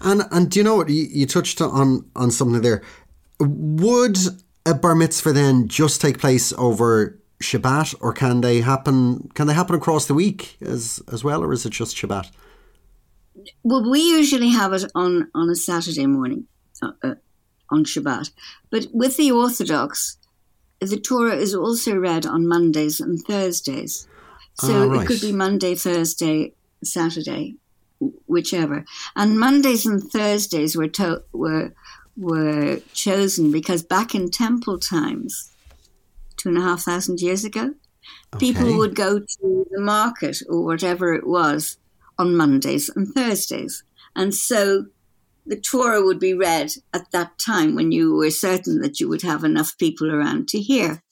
And 0.00 0.22
and 0.30 0.50
do 0.50 0.60
you 0.60 0.64
know 0.64 0.76
what 0.76 0.88
you, 0.88 1.06
you 1.10 1.26
touched 1.26 1.60
on 1.60 2.08
on 2.16 2.30
something 2.30 2.62
there? 2.62 2.82
Would 3.40 4.18
a 4.66 4.74
bar 4.74 4.94
mitzvah 4.94 5.32
then 5.32 5.68
just 5.68 6.00
take 6.00 6.18
place 6.18 6.52
over 6.54 7.18
Shabbat, 7.42 7.94
or 8.00 8.12
can 8.12 8.40
they 8.40 8.60
happen? 8.60 9.28
Can 9.34 9.46
they 9.46 9.54
happen 9.54 9.76
across 9.76 10.06
the 10.06 10.14
week 10.14 10.56
as 10.60 11.00
as 11.12 11.22
well, 11.22 11.44
or 11.44 11.52
is 11.52 11.64
it 11.64 11.70
just 11.70 11.96
Shabbat? 11.96 12.30
Well, 13.62 13.88
we 13.88 14.00
usually 14.00 14.50
have 14.50 14.72
it 14.72 14.84
on 14.94 15.30
on 15.34 15.48
a 15.48 15.54
Saturday 15.54 16.06
morning, 16.06 16.46
uh, 16.82 16.92
uh, 17.02 17.14
on 17.70 17.84
Shabbat. 17.84 18.30
But 18.70 18.88
with 18.92 19.16
the 19.16 19.30
Orthodox, 19.30 20.16
the 20.80 20.98
Torah 20.98 21.36
is 21.36 21.54
also 21.54 21.96
read 21.96 22.26
on 22.26 22.48
Mondays 22.48 23.00
and 23.00 23.20
Thursdays. 23.24 24.08
So 24.60 24.88
right. 24.88 25.02
it 25.02 25.06
could 25.06 25.20
be 25.20 25.32
Monday, 25.32 25.74
Thursday, 25.74 26.54
Saturday, 26.82 27.56
whichever. 28.26 28.84
And 29.14 29.38
Mondays 29.38 29.86
and 29.86 30.02
Thursdays 30.02 30.76
were 30.76 30.88
to- 30.88 31.22
were 31.32 31.72
were 32.16 32.80
chosen 32.94 33.52
because 33.52 33.84
back 33.84 34.12
in 34.12 34.28
temple 34.28 34.76
times, 34.76 35.52
two 36.36 36.48
and 36.48 36.58
a 36.58 36.62
half 36.62 36.82
thousand 36.82 37.20
years 37.20 37.44
ago, 37.44 37.74
okay. 38.34 38.38
people 38.40 38.76
would 38.76 38.96
go 38.96 39.20
to 39.20 39.66
the 39.70 39.80
market 39.80 40.38
or 40.48 40.64
whatever 40.64 41.14
it 41.14 41.24
was 41.24 41.76
on 42.18 42.34
Mondays 42.34 42.88
and 42.88 43.14
Thursdays, 43.14 43.84
and 44.16 44.34
so 44.34 44.86
the 45.46 45.56
Torah 45.56 46.04
would 46.04 46.18
be 46.18 46.34
read 46.34 46.72
at 46.92 47.10
that 47.12 47.38
time 47.38 47.74
when 47.74 47.92
you 47.92 48.14
were 48.14 48.30
certain 48.30 48.80
that 48.80 48.98
you 49.00 49.08
would 49.08 49.22
have 49.22 49.44
enough 49.44 49.78
people 49.78 50.10
around 50.12 50.48
to 50.48 50.60
hear. 50.60 51.02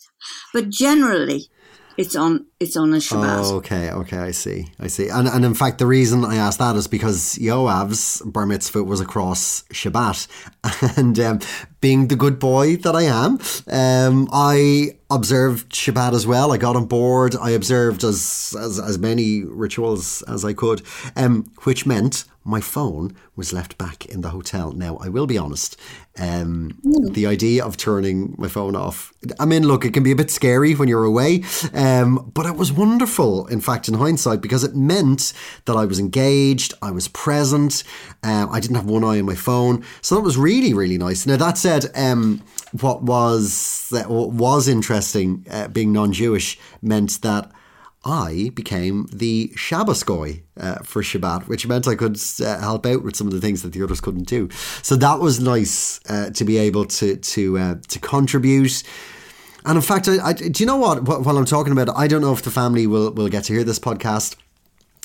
But 0.52 0.68
generally, 0.68 1.48
it's 1.96 2.14
on 2.16 2.46
it's 2.60 2.76
on 2.76 2.92
a 2.92 2.98
Shabbat. 2.98 3.44
Oh, 3.44 3.56
okay, 3.56 3.90
okay, 3.90 4.18
I 4.18 4.30
see, 4.30 4.68
I 4.78 4.86
see. 4.88 5.08
And 5.08 5.28
and 5.28 5.44
in 5.44 5.54
fact, 5.54 5.78
the 5.78 5.86
reason 5.86 6.24
I 6.24 6.36
asked 6.36 6.58
that 6.58 6.76
is 6.76 6.86
because 6.86 7.36
Yoav's 7.36 8.22
bar 8.24 8.46
mitzvah 8.46 8.84
was 8.84 9.00
across 9.00 9.62
Shabbat, 9.72 10.28
and 10.98 11.18
um, 11.20 11.40
being 11.80 12.08
the 12.08 12.16
good 12.16 12.38
boy 12.38 12.76
that 12.76 12.94
I 12.94 13.02
am, 13.02 13.38
um, 13.70 14.28
I 14.32 14.96
observed 15.10 15.70
Shabbat 15.70 16.14
as 16.14 16.26
well. 16.26 16.52
I 16.52 16.56
got 16.56 16.76
on 16.76 16.86
board. 16.86 17.36
I 17.40 17.50
observed 17.50 18.02
as 18.04 18.54
as, 18.58 18.78
as 18.78 18.98
many 18.98 19.44
rituals 19.44 20.22
as 20.22 20.44
I 20.44 20.52
could, 20.52 20.82
um, 21.14 21.50
which 21.64 21.86
meant 21.86 22.24
my 22.44 22.60
phone 22.60 23.14
was 23.34 23.52
left 23.52 23.76
back 23.76 24.06
in 24.06 24.20
the 24.20 24.30
hotel. 24.30 24.72
Now, 24.72 24.96
I 24.98 25.08
will 25.08 25.26
be 25.26 25.36
honest, 25.36 25.76
um, 26.16 26.78
mm. 26.84 27.12
the 27.12 27.26
idea 27.26 27.64
of 27.64 27.76
turning 27.76 28.36
my 28.38 28.46
phone 28.46 28.76
off, 28.76 29.12
I 29.40 29.44
mean, 29.44 29.66
look, 29.66 29.84
it 29.84 29.92
can 29.92 30.04
be 30.04 30.12
a 30.12 30.16
bit 30.16 30.30
scary 30.30 30.72
when 30.74 30.88
you're 30.88 31.04
away, 31.04 31.42
um, 31.74 32.30
but 32.32 32.46
it 32.46 32.54
was 32.56 32.72
wonderful, 32.72 33.48
in 33.48 33.60
fact, 33.60 33.88
in 33.88 33.94
hindsight, 33.94 34.40
because 34.40 34.62
it 34.62 34.76
meant 34.76 35.32
that 35.64 35.76
I 35.76 35.84
was 35.86 35.98
engaged, 35.98 36.72
I 36.80 36.92
was 36.92 37.08
present, 37.08 37.82
um, 38.22 38.48
I 38.50 38.60
didn't 38.60 38.76
have 38.76 38.86
one 38.86 39.02
eye 39.02 39.18
on 39.18 39.26
my 39.26 39.34
phone. 39.34 39.84
So 40.00 40.14
that 40.14 40.22
was 40.22 40.38
really, 40.38 40.72
really 40.72 40.98
nice. 40.98 41.26
Now, 41.26 41.36
that 41.36 41.58
said, 41.66 41.90
um, 41.96 42.42
what 42.80 43.02
was, 43.02 43.92
uh, 43.92 44.04
what 44.04 44.30
was 44.30 44.68
interesting, 44.68 45.44
uh, 45.50 45.66
being 45.66 45.92
non 45.92 46.12
Jewish, 46.12 46.58
meant 46.80 47.20
that 47.22 47.50
I 48.04 48.52
became 48.54 49.08
the 49.12 49.52
Shabbos 49.56 50.04
goy 50.04 50.44
uh, 50.60 50.76
for 50.84 51.02
Shabbat, 51.02 51.48
which 51.48 51.66
meant 51.66 51.88
I 51.88 51.96
could 51.96 52.20
uh, 52.40 52.60
help 52.60 52.86
out 52.86 53.02
with 53.02 53.16
some 53.16 53.26
of 53.26 53.32
the 53.32 53.40
things 53.40 53.62
that 53.62 53.72
the 53.72 53.82
others 53.82 54.00
couldn't 54.00 54.28
do. 54.28 54.48
So 54.82 54.94
that 54.94 55.18
was 55.18 55.40
nice 55.40 55.98
uh, 56.08 56.30
to 56.30 56.44
be 56.44 56.56
able 56.56 56.84
to 56.84 57.16
to 57.16 57.58
uh, 57.58 57.74
to 57.88 57.98
contribute. 57.98 58.84
And 59.64 59.74
in 59.74 59.82
fact, 59.82 60.06
I, 60.06 60.18
I, 60.24 60.32
do 60.34 60.62
you 60.62 60.66
know 60.66 60.76
what? 60.76 61.02
While 61.02 61.36
I'm 61.36 61.46
talking 61.46 61.72
about 61.72 61.88
it, 61.88 61.94
I 61.96 62.06
don't 62.06 62.20
know 62.20 62.32
if 62.32 62.42
the 62.42 62.52
family 62.52 62.86
will 62.86 63.10
will 63.12 63.28
get 63.28 63.42
to 63.44 63.52
hear 63.54 63.64
this 63.64 63.80
podcast 63.80 64.36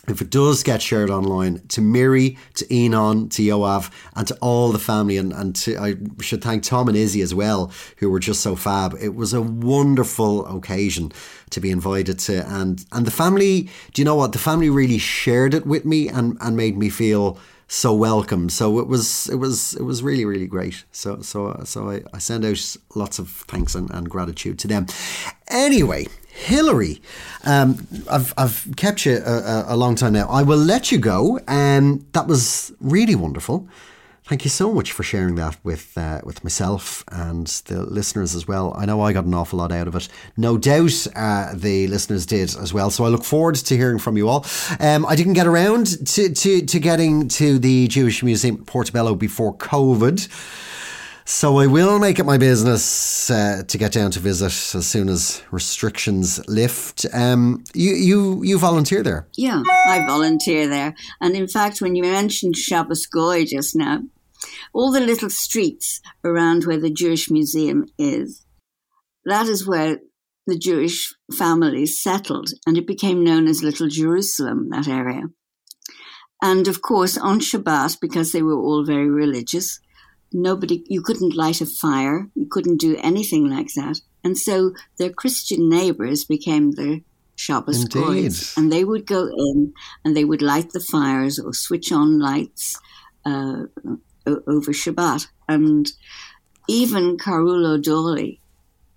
if 0.08 0.22
it 0.22 0.30
does 0.32 0.64
get 0.64 0.82
shared 0.82 1.12
online, 1.12 1.62
to 1.70 1.82
Miri, 1.82 2.38
to 2.56 2.74
Enon, 2.74 3.30
to 3.30 3.44
Yoav, 3.44 3.92
and 4.16 4.28
to 4.28 4.36
all 4.42 4.72
the 4.72 4.80
family, 4.80 5.18
and, 5.18 5.32
and 5.32 5.56
to, 5.58 5.78
I 5.78 5.96
should 6.22 6.44
thank 6.44 6.64
Tom 6.64 6.88
and 6.88 6.98
Izzy 6.98 7.22
as 7.22 7.36
well, 7.36 7.72
who 7.98 8.10
were 8.10 8.20
just 8.20 8.42
so 8.42 8.56
fab. 8.56 8.96
It 9.00 9.16
was 9.16 9.34
a 9.34 9.42
wonderful 9.42 10.46
occasion 10.48 11.12
to 11.52 11.60
be 11.60 11.70
invited 11.70 12.18
to, 12.20 12.48
and 12.48 12.84
and 12.92 13.06
the 13.06 13.12
family. 13.12 13.70
Do 13.94 14.02
you 14.02 14.06
know 14.06 14.16
what? 14.16 14.32
The 14.32 14.40
family 14.40 14.70
really 14.70 14.98
shared 14.98 15.54
it 15.54 15.66
with 15.66 15.86
me 15.86 16.08
and 16.10 16.38
and 16.42 16.58
made 16.58 16.78
me 16.78 16.90
feel 16.90 17.38
so 17.68 17.94
welcome. 17.94 18.50
So 18.50 18.80
it 18.80 18.88
was 18.88 19.30
it 19.30 19.36
was 19.36 19.76
it 19.76 19.84
was 19.84 20.04
really 20.04 20.26
really 20.26 20.48
great. 20.48 20.84
So 20.92 21.22
so 21.22 21.62
so 21.64 21.90
I, 21.90 22.02
I 22.14 22.18
send 22.18 22.44
out 22.44 22.76
lots 22.96 23.20
of 23.20 23.30
thanks 23.30 23.76
and, 23.76 23.90
and 23.92 24.10
gratitude 24.10 24.60
to 24.60 24.68
them. 24.68 24.88
Anyway, 25.48 26.08
Hilary, 26.42 27.02
um, 27.46 27.88
I've, 28.10 28.34
I've 28.38 28.68
kept 28.76 29.06
you 29.06 29.22
a, 29.24 29.66
a, 29.68 29.78
long 29.78 29.96
time 29.96 30.14
now. 30.14 30.28
I 30.28 30.42
will 30.42 30.58
let 30.58 30.92
you 30.92 30.98
go. 30.98 31.40
And 31.48 32.06
that 32.14 32.28
was 32.28 32.74
really 32.80 33.16
wonderful. 33.16 33.68
Thank 34.26 34.44
you 34.46 34.50
so 34.50 34.72
much 34.72 34.92
for 34.92 35.04
sharing 35.04 35.36
that 35.36 35.58
with 35.64 35.98
uh, 35.98 36.22
with 36.24 36.44
myself 36.44 37.04
and 37.12 37.48
the 37.66 37.84
listeners 37.84 38.34
as 38.34 38.48
well. 38.48 38.74
I 38.78 38.86
know 38.86 39.02
I 39.02 39.12
got 39.12 39.26
an 39.26 39.34
awful 39.34 39.60
lot 39.60 39.72
out 39.72 39.88
of 39.88 39.96
it. 39.96 40.08
No 40.38 40.58
doubt 40.58 41.06
uh, 41.16 41.54
the 41.54 41.88
listeners 41.88 42.26
did 42.26 42.56
as 42.56 42.74
well. 42.74 42.90
So 42.92 43.04
I 43.04 43.10
look 43.10 43.26
forward 43.26 43.56
to 43.56 43.76
hearing 43.76 44.00
from 44.00 44.16
you 44.18 44.30
all. 44.30 44.46
Um, 44.80 45.06
I 45.06 45.16
didn't 45.16 45.34
get 45.34 45.48
around 45.48 46.08
to, 46.08 46.34
to, 46.34 46.62
to 46.66 46.80
getting 46.80 47.28
to 47.30 47.60
the 47.60 47.88
Jewish 47.90 48.24
Museum 48.24 48.64
Portobello 48.64 49.16
before 49.16 49.54
COVID. 49.58 50.30
So 51.34 51.60
I 51.60 51.66
will 51.66 51.98
make 51.98 52.20
it 52.20 52.26
my 52.26 52.38
business 52.38 53.32
uh, 53.32 53.64
to 53.66 53.78
get 53.78 53.94
down 53.94 54.12
to 54.12 54.20
visit 54.20 54.76
as 54.76 54.86
soon 54.86 55.08
as 55.08 55.42
restrictions 55.50 56.46
lift. 56.50 57.06
Um, 57.14 57.64
you 57.74 57.94
you 57.94 58.44
you 58.44 58.60
volunteer 58.60 59.02
there? 59.02 59.28
Yeah, 59.38 59.64
I 59.88 60.06
volunteer 60.06 60.68
there. 60.68 60.94
And 61.22 61.34
in 61.36 61.48
fact, 61.48 61.80
when 61.80 61.96
you 61.96 62.04
mentioned 62.04 62.58
Shabbos 62.58 63.06
Goy 63.06 63.46
just 63.46 63.78
now, 63.78 64.02
all 64.74 64.92
the 64.92 65.00
little 65.00 65.30
streets 65.30 66.02
around 66.26 66.66
where 66.66 66.80
the 66.80 66.92
Jewish 66.92 67.32
Museum 67.32 67.86
is, 67.98 68.46
that 69.24 69.48
is 69.48 69.66
where 69.66 70.00
the 70.48 70.58
Jewish 70.58 71.16
families 71.40 72.04
settled, 72.04 72.50
and 72.68 72.78
it 72.78 72.86
became 72.86 73.24
known 73.24 73.48
as 73.48 73.64
Little 73.64 73.88
Jerusalem, 73.88 74.70
that 74.72 74.90
area. 74.90 75.24
And 76.42 76.68
of 76.68 76.82
course, 76.82 77.18
on 77.18 77.40
Shabbat, 77.40 78.00
because 78.02 78.34
they 78.34 78.42
were 78.42 78.60
all 78.60 78.84
very 78.84 79.10
religious, 79.10 79.80
nobody, 80.34 80.84
you 80.88 81.02
couldn't 81.02 81.36
light 81.36 81.62
a 81.62 81.66
fire, 81.66 82.28
you 82.36 82.48
couldn't 82.50 82.78
do 82.78 82.98
anything 83.02 83.50
like 83.50 83.74
that. 83.76 84.02
And 84.24 84.38
so 84.38 84.74
their 84.98 85.10
Christian 85.10 85.70
neighbors 85.70 86.24
became 86.26 86.72
their 86.72 87.02
Shabbos 87.36 87.86
goys, 87.86 88.56
and 88.56 88.72
they 88.72 88.84
would 88.84 89.08
go 89.08 89.26
in 89.26 89.74
and 90.06 90.16
they 90.16 90.24
would 90.24 90.44
light 90.44 90.74
the 90.74 90.80
fires 90.80 91.40
or 91.40 91.54
switch 91.54 91.92
on 91.92 92.20
lights 92.20 92.80
uh, 93.26 93.64
over 94.28 94.72
Shabbat. 94.72 95.28
And 95.50 95.92
even 96.68 97.18
Cearbhall 97.18 97.66
Ó 97.66 97.82
Dálaigh 97.82 98.40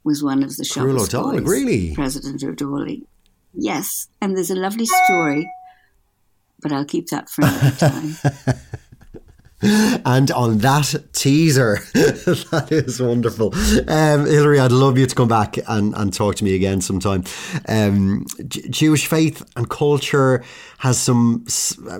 was 0.05 0.23
one 0.23 0.42
of 0.42 0.57
the 0.57 0.64
Shabbos 0.64 1.09
Cearbhall 1.09 1.47
really? 1.47 1.94
President 1.94 2.42
Ó 2.42 2.55
Dálaigh. 2.55 3.07
Yes, 3.55 4.09
and 4.20 4.37
there's 4.37 4.51
a 4.51 4.57
lovely 4.57 4.87
story, 4.87 5.51
but 6.61 6.70
I'll 6.70 6.85
keep 6.85 7.07
that 7.09 7.31
for 7.31 7.42
another 7.47 7.70
time. 7.79 8.16
And 9.64 10.31
on 10.31 10.59
that 10.59 10.94
teaser, 11.12 11.79
that 11.92 12.68
is 12.70 13.00
wonderful. 13.00 13.55
Um, 13.88 14.27
Hilary, 14.27 14.61
I'd 14.61 14.72
love 14.72 14.98
you 14.98 15.07
to 15.07 15.14
come 15.14 15.29
back 15.29 15.57
and, 15.66 15.94
and 15.94 16.12
talk 16.12 16.37
to 16.37 16.44
me 16.44 16.55
again 16.55 16.81
sometime. 16.81 17.24
Um, 17.68 18.27
J- 18.46 18.68
Jewish 18.68 19.07
faith 19.07 19.42
and 19.57 19.68
culture 19.68 20.44
has 20.79 20.98
some, 20.98 21.46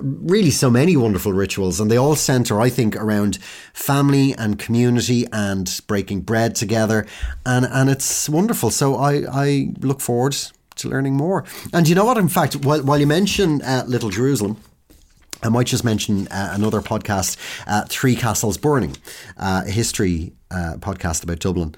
really 0.03 0.51
so 0.51 0.69
many 0.69 0.95
wonderful 0.95 1.33
rituals, 1.33 1.79
and 1.79 1.89
they 1.89 1.97
all 1.97 2.15
center, 2.15 2.61
I 2.61 2.69
think, 2.69 2.95
around 2.95 3.37
family 3.73 4.33
and 4.33 4.59
community 4.59 5.25
and 5.31 5.81
breaking 5.87 6.21
bread 6.21 6.55
together. 6.55 7.07
And, 7.45 7.65
and 7.65 7.89
it's 7.89 8.29
wonderful. 8.29 8.69
So 8.69 8.95
I, 8.95 9.23
I 9.31 9.73
look 9.79 10.01
forward 10.01 10.35
to 10.75 10.89
learning 10.89 11.15
more. 11.15 11.45
And 11.73 11.87
you 11.87 11.95
know 11.95 12.05
what? 12.05 12.17
In 12.17 12.27
fact, 12.27 12.57
while, 12.57 12.83
while 12.83 12.99
you 12.99 13.07
mention 13.07 13.61
uh, 13.61 13.85
Little 13.87 14.09
Jerusalem, 14.09 14.57
I 15.43 15.49
might 15.49 15.67
just 15.67 15.83
mention 15.83 16.27
uh, 16.29 16.51
another 16.53 16.81
podcast, 16.81 17.37
uh, 17.67 17.85
Three 17.87 18.15
Castles 18.15 18.57
Burning, 18.57 18.97
uh, 19.37 19.63
a 19.65 19.69
history 19.69 20.33
uh, 20.51 20.75
podcast 20.79 21.23
about 21.23 21.39
Dublin. 21.39 21.75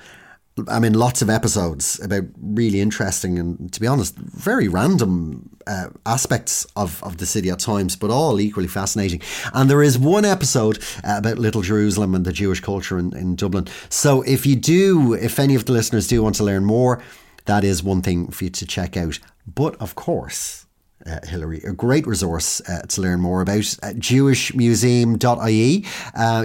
I 0.67 0.79
mean, 0.79 0.93
lots 0.93 1.21
of 1.21 1.29
episodes 1.29 1.99
about 1.99 2.23
really 2.41 2.81
interesting 2.81 3.37
and, 3.37 3.71
to 3.73 3.79
be 3.79 3.85
honest, 3.85 4.15
very 4.15 4.67
random 4.67 5.49
uh, 5.67 5.89
aspects 6.05 6.65
of, 6.75 7.03
of 7.03 7.17
the 7.17 7.25
city 7.25 7.49
at 7.49 7.59
times, 7.59 7.95
but 7.95 8.09
all 8.09 8.39
equally 8.39 8.67
fascinating. 8.67 9.21
And 9.53 9.69
there 9.69 9.83
is 9.83 9.99
one 9.99 10.25
episode 10.25 10.79
uh, 11.03 11.17
about 11.17 11.37
Little 11.37 11.61
Jerusalem 11.61 12.15
and 12.15 12.25
the 12.25 12.33
Jewish 12.33 12.59
culture 12.59 12.97
in, 12.97 13.15
in 13.15 13.35
Dublin. 13.35 13.67
So 13.89 14.23
if 14.23 14.45
you 14.45 14.55
do, 14.55 15.13
if 15.13 15.37
any 15.39 15.55
of 15.55 15.65
the 15.65 15.73
listeners 15.73 16.07
do 16.07 16.23
want 16.23 16.35
to 16.35 16.43
learn 16.43 16.65
more, 16.65 17.03
that 17.45 17.63
is 17.63 17.83
one 17.83 18.01
thing 18.01 18.29
for 18.29 18.45
you 18.45 18.49
to 18.49 18.65
check 18.65 18.97
out. 18.97 19.19
But 19.45 19.75
of 19.79 19.95
course, 19.95 20.65
uh, 21.07 21.19
Hilary. 21.25 21.61
A 21.63 21.73
great 21.73 22.05
resource 22.07 22.61
uh, 22.69 22.81
to 22.87 23.01
learn 23.01 23.19
more 23.19 23.41
about. 23.41 23.77
Uh, 23.81 23.93
jewishmuseum.ie, 23.93 25.85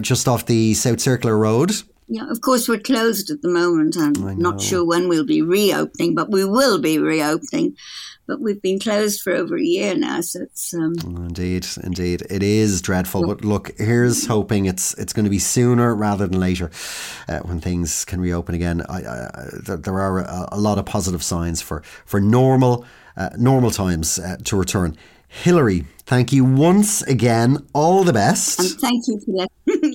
just 0.00 0.28
off 0.28 0.46
the 0.46 0.74
South 0.74 1.00
Circular 1.00 1.36
Road. 1.36 1.72
Yeah, 2.12 2.28
of 2.28 2.42
course, 2.42 2.68
we're 2.68 2.78
closed 2.78 3.30
at 3.30 3.40
the 3.40 3.48
moment. 3.48 3.96
I'm 3.96 4.36
not 4.38 4.60
sure 4.60 4.84
when 4.84 5.08
we'll 5.08 5.24
be 5.24 5.40
reopening, 5.40 6.14
but 6.14 6.30
we 6.30 6.44
will 6.44 6.78
be 6.78 6.98
reopening. 6.98 7.74
But 8.26 8.38
we've 8.38 8.60
been 8.60 8.78
closed 8.78 9.22
for 9.22 9.32
over 9.32 9.56
a 9.56 9.62
year 9.62 9.94
now, 9.94 10.20
so 10.20 10.42
it's 10.42 10.74
um, 10.74 10.92
indeed, 11.02 11.66
indeed, 11.82 12.22
it 12.28 12.42
is 12.42 12.82
dreadful. 12.82 13.26
But 13.26 13.46
look, 13.46 13.70
here's 13.78 14.26
hoping 14.26 14.66
it's 14.66 14.92
it's 14.98 15.14
going 15.14 15.24
to 15.24 15.30
be 15.30 15.38
sooner 15.38 15.94
rather 15.94 16.26
than 16.26 16.38
later 16.38 16.70
uh, 17.30 17.38
when 17.38 17.62
things 17.62 18.04
can 18.04 18.20
reopen 18.20 18.54
again. 18.54 18.82
I, 18.90 18.98
I, 18.98 19.76
there 19.76 19.98
are 19.98 20.18
a, 20.18 20.50
a 20.52 20.60
lot 20.60 20.76
of 20.78 20.84
positive 20.84 21.22
signs 21.22 21.62
for 21.62 21.80
for 22.04 22.20
normal 22.20 22.84
uh, 23.16 23.30
normal 23.38 23.70
times 23.70 24.18
uh, 24.18 24.36
to 24.44 24.56
return. 24.58 24.98
Hilary, 25.28 25.86
thank 26.04 26.30
you 26.30 26.44
once 26.44 27.00
again. 27.04 27.66
All 27.72 28.04
the 28.04 28.12
best. 28.12 28.60
And 28.60 28.68
thank 28.80 29.04
you 29.08 29.18
for 29.24 29.46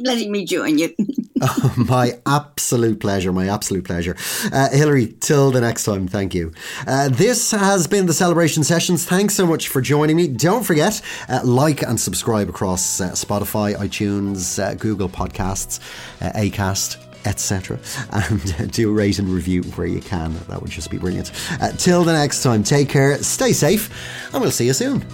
letting 0.02 0.32
me 0.36 0.46
join 0.46 0.80
you. 0.80 0.96
oh, 1.42 1.74
my 1.90 2.20
absolute 2.26 3.00
pleasure. 3.00 3.32
My 3.32 3.50
absolute 3.50 3.86
pleasure. 3.86 4.16
Uh, 4.52 4.70
Hilary, 4.70 5.16
till 5.20 5.52
the 5.52 5.62
next 5.62 5.84
time, 5.84 6.08
thank 6.08 6.34
you. 6.34 6.52
Uh, 6.86 7.10
this 7.10 7.52
has 7.52 7.88
been 7.88 8.06
the 8.06 8.14
Celebration 8.14 8.64
Sessions. 8.64 9.06
Thanks 9.06 9.34
so 9.36 9.46
much 9.46 9.68
for 9.68 9.82
joining 9.82 10.18
me. 10.18 10.28
Don't 10.28 10.64
forget, 10.64 11.02
uh, 11.30 11.42
like 11.44 11.82
and 11.82 12.00
subscribe 12.00 12.50
across 12.50 13.02
uh, 13.02 13.12
Spotify, 13.12 13.76
iTunes, 13.76 14.62
uh, 14.62 14.74
Google 14.76 15.10
Podcasts, 15.10 15.80
uh, 16.22 16.32
Acast 16.32 17.04
etc. 17.26 17.78
And 18.12 18.72
do 18.72 18.92
rate 18.94 19.20
and 19.20 19.28
review 19.28 19.64
where 19.64 19.88
you 19.88 20.00
can. 20.00 20.34
That 20.48 20.62
would 20.62 20.72
just 20.72 20.90
be 20.90 20.98
brilliant. 20.98 21.32
Uh, 21.62 21.72
till 21.72 22.04
the 22.04 22.14
next 22.14 22.42
time, 22.42 22.64
take 22.64 22.90
care, 22.90 23.22
stay 23.22 23.52
safe, 23.52 23.92
and 24.34 24.42
we'll 24.42 24.52
see 24.52 24.66
you 24.66 24.74
soon. 24.74 25.06